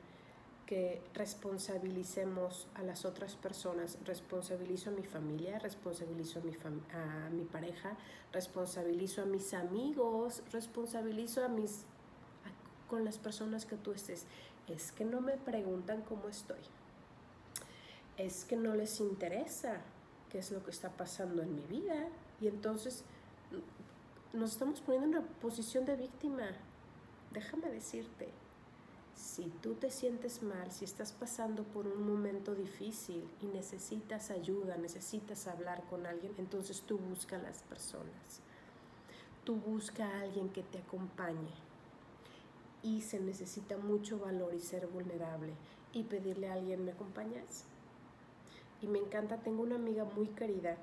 que 0.67 1.03
responsabilicemos 1.13 2.67
a 2.75 2.83
las 2.83 3.05
otras 3.05 3.37
personas, 3.37 3.99
responsabilizo 4.05 4.91
a 4.91 4.93
mi 4.95 5.03
familia, 5.03 5.59
responsabilizo 5.59 6.39
a 6.39 6.43
mi, 6.43 6.53
a 6.93 7.31
mi 7.31 7.45
pareja, 7.45 7.97
responsabilizo 8.33 9.23
a 9.23 9.27
mis 9.27 9.53
amigos, 9.53 10.43
responsabilizo 10.53 11.45
a 11.45 11.49
mis 11.49 11.85
con 12.89 13.05
las 13.05 13.19
personas 13.19 13.67
que 13.67 13.77
tú 13.77 13.93
estés. 13.93 14.25
Es 14.69 14.93
que 14.93 15.05
no 15.05 15.21
me 15.21 15.37
preguntan 15.37 16.03
cómo 16.03 16.29
estoy. 16.29 16.61
Es 18.17 18.45
que 18.45 18.57
no 18.57 18.75
les 18.75 19.01
interesa 19.01 19.81
qué 20.31 20.39
es 20.39 20.51
lo 20.51 20.65
que 20.65 20.71
está 20.71 20.91
pasando 20.91 21.43
en 21.43 21.55
mi 21.55 21.67
vida 21.67 22.09
y 22.41 22.49
entonces 22.49 23.05
nos 24.33 24.53
estamos 24.53 24.81
poniendo 24.81 25.19
en 25.19 25.25
una 25.25 25.33
posición 25.41 25.85
de 25.85 25.97
víctima. 25.97 26.47
Déjame 27.35 27.69
decirte, 27.69 28.29
si 29.17 29.47
tú 29.61 29.75
te 29.75 29.91
sientes 29.91 30.41
mal, 30.45 30.71
si 30.71 30.85
estás 30.85 31.13
pasando 31.13 31.65
por 31.65 31.89
un 31.89 32.07
momento 32.07 32.55
difícil 32.55 33.29
y 33.43 33.47
necesitas 33.47 34.31
ayuda, 34.31 34.77
necesitas 34.77 35.49
hablar 35.49 35.83
con 35.91 36.07
alguien, 36.07 36.33
entonces 36.39 36.83
tú 36.83 36.97
busca 36.97 37.35
a 37.35 37.43
las 37.43 37.63
personas. 37.63 38.41
Tú 39.43 39.57
busca 39.57 40.07
a 40.07 40.21
alguien 40.21 40.49
que 40.51 40.63
te 40.63 40.79
acompañe. 40.79 41.51
Y 42.85 43.03
se 43.03 43.19
necesita 43.19 43.79
mucho 43.79 44.21
valor 44.21 44.55
y 44.55 44.61
ser 44.61 44.87
vulnerable 44.87 45.55
y 45.93 46.05
pedirle 46.05 46.51
a 46.51 46.53
alguien, 46.53 46.85
¿me 46.85 46.93
acompañas? 46.93 47.65
Y 48.81 48.87
me 48.87 49.01
encanta, 49.01 49.39
tengo 49.39 49.65
una 49.65 49.75
amiga 49.75 50.05
muy 50.05 50.29
querida 50.29 50.77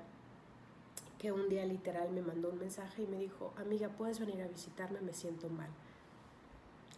que 1.18 1.32
un 1.32 1.48
día 1.48 1.64
literal 1.64 2.10
me 2.10 2.20
mandó 2.20 2.50
un 2.50 2.58
mensaje 2.58 3.04
y 3.04 3.06
me 3.06 3.16
dijo, 3.16 3.54
amiga, 3.56 3.88
¿puedes 3.88 4.20
venir 4.20 4.42
a 4.42 4.48
visitarme? 4.48 5.00
Me 5.00 5.14
siento 5.14 5.48
mal. 5.48 5.70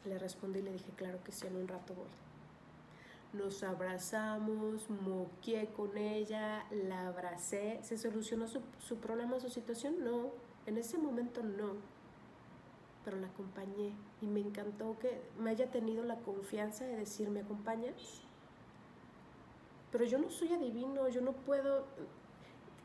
Le 0.04 0.18
respondí 0.18 0.58
y 0.58 0.62
le 0.62 0.72
dije, 0.72 0.90
claro 0.96 1.22
que 1.24 1.32
sí, 1.32 1.46
en 1.46 1.56
un 1.56 1.68
rato 1.68 1.94
voy. 1.94 2.06
Nos 3.32 3.62
abrazamos, 3.62 4.88
moqué 4.90 5.68
con 5.76 5.96
ella, 5.96 6.66
la 6.70 7.08
abracé. 7.08 7.80
¿Se 7.82 7.98
solucionó 7.98 8.46
su, 8.46 8.60
su 8.78 8.98
problema, 8.98 9.40
su 9.40 9.48
situación? 9.48 10.04
No, 10.04 10.30
en 10.66 10.78
ese 10.78 10.98
momento 10.98 11.42
no. 11.42 11.74
Pero 13.04 13.16
la 13.18 13.26
acompañé 13.26 13.92
y 14.20 14.26
me 14.26 14.40
encantó 14.40 14.98
que 14.98 15.20
me 15.38 15.50
haya 15.50 15.70
tenido 15.70 16.04
la 16.04 16.16
confianza 16.18 16.84
de 16.84 16.96
decir, 16.96 17.28
¿me 17.30 17.40
acompañas? 17.40 18.22
Pero 19.90 20.04
yo 20.04 20.18
no 20.18 20.30
soy 20.30 20.52
adivino, 20.52 21.08
yo 21.08 21.20
no 21.20 21.32
puedo, 21.32 21.86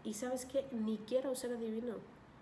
y 0.03 0.13
sabes 0.13 0.45
que 0.45 0.67
ni 0.71 0.97
quiero 0.99 1.35
ser 1.35 1.53
adivino 1.53 1.95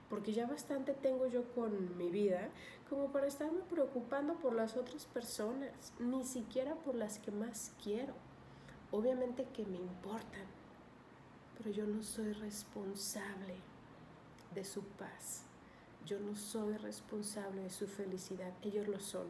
porque 0.09 0.33
ya 0.33 0.47
bastante 0.47 0.93
tengo 0.93 1.27
yo 1.27 1.43
con 1.53 1.97
mi 1.97 2.09
vida 2.09 2.49
como 2.89 3.11
para 3.11 3.27
estarme 3.27 3.59
preocupando 3.69 4.35
por 4.35 4.53
las 4.53 4.77
otras 4.77 5.05
personas, 5.05 5.93
ni 5.99 6.23
siquiera 6.23 6.75
por 6.75 6.95
las 6.95 7.19
que 7.19 7.31
más 7.31 7.73
quiero. 7.83 8.13
Obviamente 8.91 9.45
que 9.53 9.65
me 9.65 9.77
importan, 9.77 10.45
pero 11.57 11.69
yo 11.71 11.85
no 11.85 12.01
soy 12.03 12.31
responsable 12.33 13.55
de 14.55 14.63
su 14.63 14.83
paz. 14.83 15.43
Yo 16.05 16.19
no 16.19 16.37
soy 16.37 16.77
responsable 16.77 17.63
de 17.63 17.69
su 17.69 17.85
felicidad, 17.85 18.53
ellos 18.61 18.87
lo 18.87 19.01
son. 19.01 19.27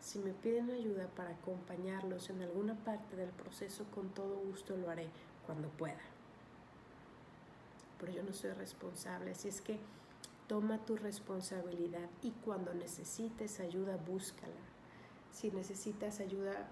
Si 0.00 0.18
me 0.18 0.32
piden 0.32 0.70
ayuda 0.70 1.08
para 1.08 1.30
acompañarlos 1.30 2.30
en 2.30 2.40
alguna 2.40 2.74
parte 2.82 3.16
del 3.16 3.30
proceso, 3.30 3.84
con 3.94 4.08
todo 4.10 4.38
gusto 4.38 4.74
lo 4.76 4.88
haré 4.88 5.08
cuando 5.44 5.68
pueda. 5.68 6.00
Pero 8.00 8.12
yo 8.12 8.22
no 8.22 8.32
soy 8.32 8.52
responsable, 8.52 9.32
así 9.32 9.48
es 9.48 9.60
que 9.60 9.78
Toma 10.46 10.78
tu 10.84 10.96
responsabilidad 10.96 12.10
y 12.22 12.30
cuando 12.30 12.74
necesites 12.74 13.60
ayuda, 13.60 13.96
búscala. 13.96 14.52
Si 15.32 15.50
necesitas 15.50 16.20
ayuda, 16.20 16.68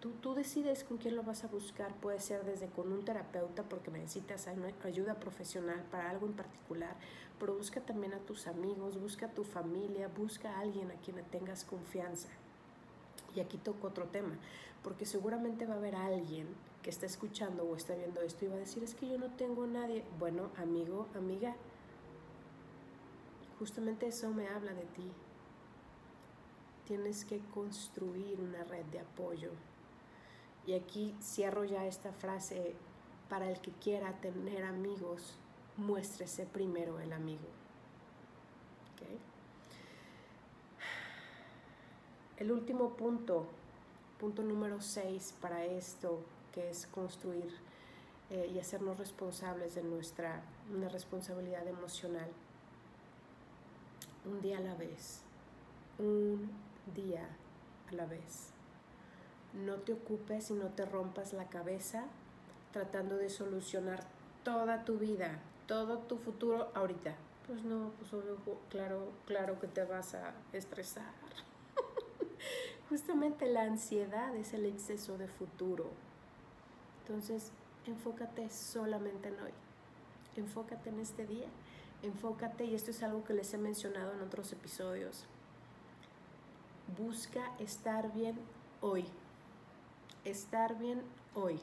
tú, 0.00 0.10
tú 0.20 0.34
decides 0.34 0.82
con 0.82 0.98
quién 0.98 1.14
lo 1.14 1.22
vas 1.22 1.44
a 1.44 1.48
buscar. 1.48 1.94
Puede 1.94 2.18
ser 2.18 2.44
desde 2.44 2.66
con 2.66 2.92
un 2.92 3.04
terapeuta 3.04 3.62
porque 3.62 3.92
necesitas 3.92 4.48
ayuda 4.82 5.14
profesional 5.20 5.84
para 5.92 6.10
algo 6.10 6.26
en 6.26 6.32
particular, 6.32 6.96
pero 7.38 7.54
busca 7.54 7.80
también 7.80 8.14
a 8.14 8.18
tus 8.18 8.48
amigos, 8.48 9.00
busca 9.00 9.26
a 9.26 9.30
tu 9.30 9.44
familia, 9.44 10.08
busca 10.08 10.50
a 10.50 10.60
alguien 10.60 10.90
a 10.90 10.94
quien 10.94 11.22
tengas 11.30 11.64
confianza. 11.64 12.28
Y 13.36 13.40
aquí 13.40 13.58
toco 13.58 13.86
otro 13.86 14.06
tema, 14.06 14.36
porque 14.82 15.06
seguramente 15.06 15.66
va 15.66 15.74
a 15.74 15.78
haber 15.78 15.94
alguien 15.94 16.48
que 16.82 16.90
está 16.90 17.06
escuchando 17.06 17.64
o 17.64 17.76
está 17.76 17.94
viendo 17.94 18.20
esto 18.22 18.44
y 18.44 18.48
va 18.48 18.56
a 18.56 18.58
decir, 18.58 18.82
es 18.82 18.94
que 18.94 19.08
yo 19.08 19.18
no 19.18 19.30
tengo 19.30 19.64
a 19.64 19.68
nadie. 19.68 20.04
Bueno, 20.18 20.50
amigo, 20.58 21.08
amiga, 21.14 21.56
Justamente 23.58 24.06
eso 24.08 24.30
me 24.30 24.48
habla 24.48 24.72
de 24.74 24.82
ti. 24.82 25.10
Tienes 26.86 27.24
que 27.24 27.38
construir 27.52 28.40
una 28.40 28.64
red 28.64 28.84
de 28.86 29.00
apoyo. 29.00 29.50
Y 30.66 30.74
aquí 30.74 31.14
cierro 31.20 31.64
ya 31.64 31.86
esta 31.86 32.12
frase, 32.12 32.74
para 33.28 33.50
el 33.50 33.60
que 33.60 33.72
quiera 33.72 34.12
tener 34.20 34.64
amigos, 34.64 35.38
muéstrese 35.76 36.46
primero 36.46 37.00
el 37.00 37.12
amigo. 37.12 37.48
El 42.36 42.50
último 42.50 42.90
punto, 42.96 43.46
punto 44.18 44.42
número 44.42 44.80
6 44.80 45.36
para 45.40 45.64
esto, 45.64 46.18
que 46.52 46.68
es 46.68 46.86
construir 46.88 47.54
eh, 48.28 48.50
y 48.52 48.58
hacernos 48.58 48.98
responsables 48.98 49.76
de 49.76 49.84
nuestra 49.84 50.42
responsabilidad 50.90 51.66
emocional 51.68 52.28
un 54.24 54.40
día 54.40 54.58
a 54.58 54.60
la 54.60 54.74
vez, 54.74 55.20
un 55.98 56.50
día 56.94 57.26
a 57.88 57.94
la 57.94 58.06
vez. 58.06 58.50
No 59.52 59.76
te 59.76 59.92
ocupes 59.92 60.50
y 60.50 60.54
no 60.54 60.68
te 60.68 60.84
rompas 60.84 61.32
la 61.32 61.48
cabeza 61.48 62.06
tratando 62.72 63.16
de 63.16 63.30
solucionar 63.30 64.02
toda 64.42 64.84
tu 64.84 64.98
vida, 64.98 65.38
todo 65.66 65.98
tu 65.98 66.16
futuro 66.16 66.70
ahorita. 66.74 67.14
Pues 67.46 67.62
no, 67.62 67.92
pues 67.98 68.10
claro, 68.70 69.12
claro 69.26 69.60
que 69.60 69.68
te 69.68 69.84
vas 69.84 70.14
a 70.14 70.34
estresar. 70.52 71.12
Justamente 72.88 73.46
la 73.46 73.62
ansiedad 73.62 74.34
es 74.34 74.54
el 74.54 74.64
exceso 74.64 75.18
de 75.18 75.28
futuro. 75.28 75.90
Entonces, 77.02 77.52
enfócate 77.86 78.48
solamente 78.50 79.28
en 79.28 79.40
hoy. 79.40 79.52
Enfócate 80.36 80.88
en 80.88 81.00
este 81.00 81.26
día 81.26 81.46
enfócate, 82.04 82.64
y 82.64 82.74
esto 82.74 82.90
es 82.90 83.02
algo 83.02 83.24
que 83.24 83.34
les 83.34 83.52
he 83.54 83.58
mencionado 83.58 84.12
en 84.12 84.20
otros 84.20 84.52
episodios, 84.52 85.24
busca 86.98 87.52
estar 87.58 88.12
bien 88.12 88.38
hoy. 88.80 89.04
Estar 90.24 90.78
bien 90.78 91.02
hoy. 91.34 91.60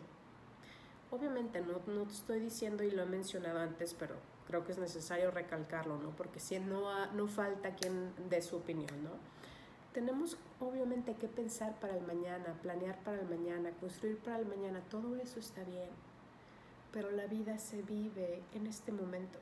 Obviamente 1.12 1.62
no, 1.62 1.82
no 1.88 2.06
te 2.06 2.14
estoy 2.14 2.40
diciendo 2.40 2.84
y 2.84 2.92
lo 2.92 3.04
he 3.04 3.06
mencionado 3.06 3.60
antes, 3.60 3.94
pero 3.94 4.16
creo 4.48 4.66
que 4.66 4.72
es 4.72 4.78
necesario 4.78 5.32
recalcarlo, 5.32 5.98
¿no? 5.98 6.10
Porque 6.12 6.40
si 6.40 6.60
no, 6.60 7.06
no 7.14 7.28
falta 7.28 7.76
quien 7.76 8.14
dé 8.30 8.42
su 8.42 8.58
opinión, 8.58 9.04
¿no? 9.04 9.12
Tenemos 9.94 10.38
obviamente 10.60 11.16
que 11.16 11.28
pensar 11.28 11.78
para 11.80 11.98
el 11.98 12.06
mañana, 12.06 12.54
planear 12.62 12.98
para 13.04 13.20
el 13.20 13.28
mañana, 13.28 13.72
construir 13.72 14.18
para 14.20 14.40
el 14.40 14.46
mañana, 14.46 14.80
todo 14.90 15.18
eso 15.18 15.40
está 15.40 15.64
bien, 15.66 15.90
pero 16.94 17.12
la 17.12 17.26
vida 17.28 17.58
se 17.58 17.82
vive 17.82 18.42
en 18.54 18.68
este 18.68 18.94
momento 18.94 19.38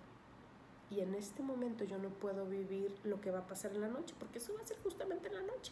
y 0.91 1.01
en 1.01 1.13
este 1.13 1.43
momento 1.43 1.83
yo 1.83 1.97
no 1.99 2.09
puedo 2.09 2.45
vivir 2.45 2.97
lo 3.03 3.21
que 3.21 3.31
va 3.31 3.39
a 3.39 3.47
pasar 3.47 3.71
en 3.71 3.81
la 3.81 3.87
noche, 3.87 4.15
porque 4.19 4.39
eso 4.39 4.53
va 4.55 4.61
a 4.61 4.67
ser 4.67 4.81
justamente 4.81 5.27
en 5.27 5.35
la 5.35 5.43
noche. 5.43 5.71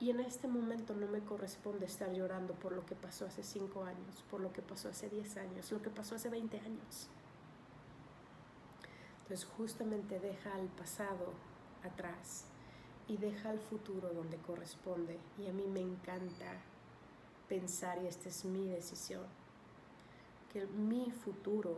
Y 0.00 0.10
en 0.10 0.20
este 0.20 0.46
momento 0.46 0.94
no 0.94 1.08
me 1.08 1.20
corresponde 1.20 1.86
estar 1.86 2.12
llorando 2.12 2.54
por 2.54 2.70
lo 2.70 2.86
que 2.86 2.94
pasó 2.94 3.26
hace 3.26 3.42
5 3.42 3.82
años, 3.82 4.24
por 4.30 4.40
lo 4.40 4.52
que 4.52 4.62
pasó 4.62 4.88
hace 4.88 5.08
10 5.08 5.36
años, 5.38 5.72
lo 5.72 5.82
que 5.82 5.90
pasó 5.90 6.14
hace 6.14 6.28
20 6.28 6.60
años. 6.60 7.08
Entonces 9.22 9.44
justamente 9.56 10.20
deja 10.20 10.54
al 10.54 10.68
pasado 10.68 11.32
atrás 11.82 12.44
y 13.08 13.16
deja 13.16 13.50
al 13.50 13.58
futuro 13.58 14.14
donde 14.14 14.36
corresponde. 14.36 15.18
Y 15.36 15.48
a 15.48 15.52
mí 15.52 15.66
me 15.66 15.80
encanta 15.80 16.60
pensar, 17.48 18.00
y 18.02 18.06
esta 18.06 18.28
es 18.28 18.44
mi 18.44 18.68
decisión, 18.68 19.24
que 20.52 20.66
mi 20.66 21.10
futuro 21.10 21.76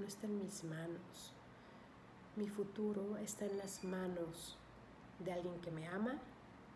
no 0.00 0.06
está 0.06 0.26
en 0.26 0.38
mis 0.38 0.64
manos. 0.64 1.34
Mi 2.36 2.48
futuro 2.48 3.18
está 3.18 3.44
en 3.44 3.58
las 3.58 3.84
manos 3.84 4.56
de 5.18 5.32
alguien 5.32 5.60
que 5.60 5.70
me 5.70 5.86
ama, 5.86 6.18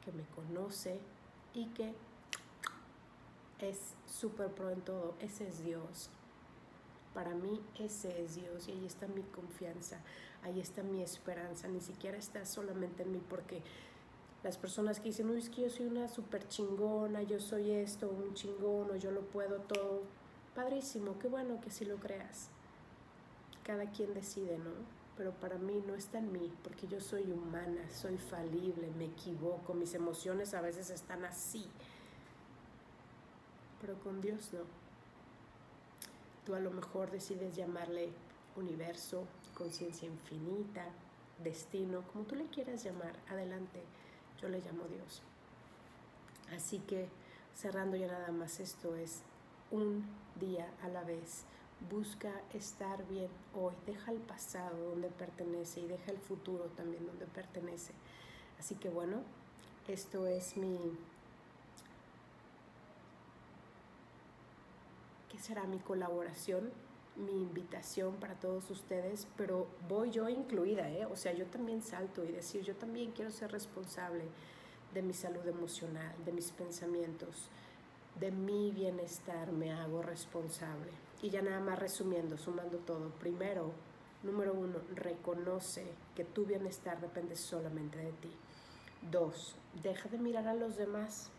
que 0.04 0.12
me 0.12 0.24
conoce 0.24 1.00
y 1.54 1.66
que 1.68 1.94
es 3.60 3.94
súper 4.06 4.50
pro 4.50 4.70
en 4.70 4.82
todo. 4.82 5.14
Ese 5.20 5.48
es 5.48 5.64
Dios. 5.64 6.10
Para 7.14 7.34
mí 7.34 7.62
ese 7.78 8.22
es 8.22 8.34
Dios 8.34 8.68
y 8.68 8.72
ahí 8.72 8.86
está 8.86 9.06
mi 9.06 9.22
confianza, 9.22 10.00
ahí 10.42 10.60
está 10.60 10.82
mi 10.82 11.00
esperanza. 11.02 11.68
Ni 11.68 11.80
siquiera 11.80 12.18
está 12.18 12.44
solamente 12.44 13.04
en 13.04 13.12
mí 13.12 13.22
porque 13.28 13.62
Las 14.44 14.58
personas 14.58 15.00
que 15.00 15.08
dicen, 15.08 15.30
uy, 15.30 15.38
es 15.38 15.48
que 15.48 15.62
yo 15.62 15.70
soy 15.70 15.86
una 15.86 16.06
súper 16.06 16.46
chingona, 16.48 17.22
yo 17.22 17.40
soy 17.40 17.70
esto, 17.70 18.10
un 18.10 18.34
chingón, 18.34 18.90
o 18.90 18.96
yo 18.96 19.10
lo 19.10 19.22
puedo 19.22 19.62
todo. 19.62 20.02
Padrísimo, 20.54 21.18
qué 21.18 21.28
bueno 21.28 21.62
que 21.62 21.70
sí 21.70 21.86
lo 21.86 21.96
creas. 21.96 22.50
Cada 23.64 23.90
quien 23.90 24.14
decide, 24.14 24.58
¿no? 24.58 24.70
Pero 25.16 25.32
para 25.32 25.58
mí 25.58 25.82
no 25.86 25.94
está 25.94 26.18
en 26.18 26.32
mí, 26.32 26.52
porque 26.62 26.86
yo 26.88 27.00
soy 27.00 27.22
humana, 27.30 27.80
soy 27.92 28.18
falible, 28.18 28.90
me 28.98 29.06
equivoco, 29.06 29.74
mis 29.74 29.94
emociones 29.94 30.54
a 30.54 30.60
veces 30.60 30.90
están 30.90 31.24
así. 31.24 31.66
Pero 33.80 33.98
con 34.00 34.20
Dios 34.20 34.52
no. 34.52 34.60
Tú 36.44 36.54
a 36.54 36.60
lo 36.60 36.70
mejor 36.70 37.10
decides 37.10 37.56
llamarle 37.56 38.10
universo, 38.56 39.24
conciencia 39.54 40.08
infinita, 40.08 40.84
destino, 41.42 42.02
como 42.12 42.24
tú 42.24 42.34
le 42.34 42.46
quieras 42.46 42.84
llamar, 42.84 43.14
adelante 43.28 43.82
yo 44.40 44.48
le 44.48 44.58
llamo 44.60 44.84
Dios. 44.88 45.22
Así 46.54 46.78
que 46.80 47.08
cerrando 47.54 47.96
ya 47.96 48.08
nada 48.08 48.30
más 48.32 48.60
esto 48.60 48.94
es 48.96 49.22
un 49.70 50.04
día 50.38 50.68
a 50.82 50.88
la 50.88 51.02
vez. 51.02 51.44
Busca 51.90 52.30
estar 52.52 53.06
bien 53.08 53.28
hoy, 53.54 53.74
deja 53.86 54.10
el 54.12 54.18
pasado 54.18 54.90
donde 54.90 55.08
pertenece 55.08 55.80
y 55.80 55.86
deja 55.86 56.10
el 56.10 56.18
futuro 56.18 56.64
también 56.76 57.06
donde 57.06 57.26
pertenece. 57.26 57.92
Así 58.58 58.74
que 58.74 58.88
bueno, 58.88 59.18
esto 59.88 60.26
es 60.26 60.56
mi... 60.56 60.78
¿Qué 65.30 65.38
será 65.38 65.64
mi 65.64 65.78
colaboración? 65.78 66.72
mi 67.16 67.32
invitación 67.32 68.16
para 68.16 68.34
todos 68.34 68.70
ustedes, 68.70 69.28
pero 69.36 69.68
voy 69.88 70.10
yo 70.10 70.28
incluida, 70.28 70.90
¿eh? 70.90 71.06
O 71.06 71.16
sea, 71.16 71.32
yo 71.32 71.46
también 71.46 71.80
salto 71.80 72.24
y 72.24 72.32
decir, 72.32 72.62
yo 72.62 72.74
también 72.74 73.12
quiero 73.12 73.30
ser 73.30 73.52
responsable 73.52 74.24
de 74.92 75.02
mi 75.02 75.12
salud 75.12 75.46
emocional, 75.46 76.12
de 76.24 76.32
mis 76.32 76.50
pensamientos, 76.50 77.48
de 78.18 78.30
mi 78.30 78.72
bienestar, 78.72 79.52
me 79.52 79.72
hago 79.72 80.02
responsable. 80.02 80.90
Y 81.24 81.30
ya 81.30 81.40
nada 81.40 81.60
más 81.60 81.78
resumiendo, 81.78 82.36
sumando 82.36 82.76
todo. 82.76 83.08
Primero, 83.18 83.72
número 84.22 84.52
uno, 84.52 84.80
reconoce 84.94 85.86
que 86.14 86.22
tu 86.22 86.44
bienestar 86.44 87.00
depende 87.00 87.34
solamente 87.34 87.96
de 87.96 88.12
ti. 88.12 88.30
Dos, 89.10 89.56
deja 89.82 90.10
de 90.10 90.18
mirar 90.18 90.46
a 90.46 90.52
los 90.52 90.76
demás. 90.76 91.30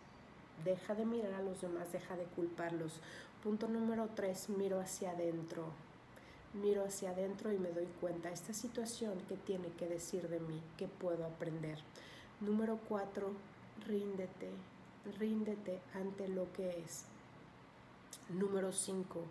Deja 0.64 0.96
de 0.96 1.06
mirar 1.06 1.36
a 1.36 1.44
los 1.44 1.62
demás, 1.62 1.92
deja 1.92 2.18
de 2.18 2.24
culparlos. 2.24 3.00
Punto 3.44 3.68
número 3.68 4.10
tres, 4.16 4.50
miro 4.50 4.80
hacia 4.80 5.12
adentro. 5.12 5.66
Miro 6.56 6.84
hacia 6.84 7.12
adentro 7.12 7.54
y 7.54 7.60
me 7.60 7.70
doy 7.70 7.88
cuenta 8.02 8.32
esta 8.32 8.54
situación 8.54 9.20
que 9.30 9.38
tiene 9.38 9.68
que 9.74 9.86
decir 9.86 10.30
de 10.30 10.40
mí, 10.40 10.64
que 10.78 10.88
puedo 10.88 11.26
aprender. 11.26 11.78
Número 12.42 12.80
cuatro, 12.90 13.34
ríndete, 13.86 14.50
ríndete 15.20 15.80
ante 15.94 16.28
lo 16.28 16.52
que 16.54 16.80
es. 16.80 17.06
Número 18.30 18.72
cinco, 18.72 19.26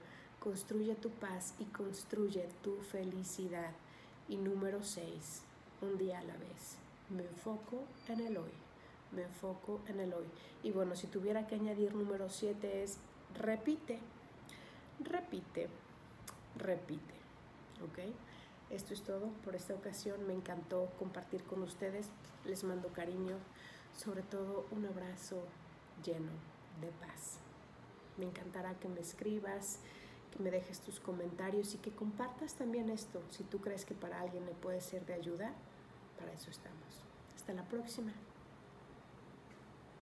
construye 0.44 0.94
tu 0.94 1.08
paz 1.08 1.54
y 1.58 1.64
construye 1.64 2.46
tu 2.62 2.76
felicidad. 2.76 3.72
Y 4.28 4.36
número 4.36 4.82
seis, 4.82 5.40
un 5.80 5.96
día 5.96 6.18
a 6.18 6.22
la 6.22 6.34
vez. 6.34 6.76
Me 7.08 7.22
enfoco 7.22 7.84
en 8.08 8.20
el 8.20 8.36
hoy. 8.36 8.52
Me 9.12 9.22
enfoco 9.22 9.80
en 9.88 10.00
el 10.00 10.12
hoy. 10.12 10.26
Y 10.62 10.70
bueno, 10.70 10.96
si 10.96 11.06
tuviera 11.06 11.46
que 11.46 11.54
añadir 11.54 11.94
número 11.94 12.28
siete 12.28 12.82
es 12.82 12.98
repite, 13.40 13.98
repite, 15.00 15.68
repite. 16.58 17.14
¿Ok? 17.82 18.14
Esto 18.68 18.92
es 18.92 19.02
todo 19.02 19.28
por 19.44 19.56
esta 19.56 19.74
ocasión. 19.74 20.26
Me 20.26 20.34
encantó 20.34 20.90
compartir 20.98 21.42
con 21.44 21.62
ustedes. 21.62 22.10
Les 22.44 22.64
mando 22.64 22.88
cariño, 22.88 23.36
sobre 23.96 24.22
todo 24.22 24.66
un 24.72 24.84
abrazo 24.84 25.42
lleno 26.04 26.32
de 26.82 26.88
paz. 26.88 27.38
Me 28.18 28.26
encantará 28.26 28.74
que 28.74 28.88
me 28.88 29.00
escribas, 29.00 29.80
que 30.34 30.42
me 30.42 30.50
dejes 30.50 30.80
tus 30.80 31.00
comentarios 31.00 31.74
y 31.74 31.78
que 31.78 31.90
compartas 31.90 32.54
también 32.54 32.90
esto. 32.90 33.22
Si 33.30 33.44
tú 33.44 33.60
crees 33.60 33.84
que 33.84 33.94
para 33.94 34.20
alguien 34.20 34.44
le 34.46 34.52
puede 34.52 34.80
ser 34.80 35.06
de 35.06 35.14
ayuda, 35.14 35.52
para 36.18 36.32
eso 36.32 36.50
estamos. 36.50 37.02
Hasta 37.36 37.52
la 37.52 37.64
próxima. 37.64 38.12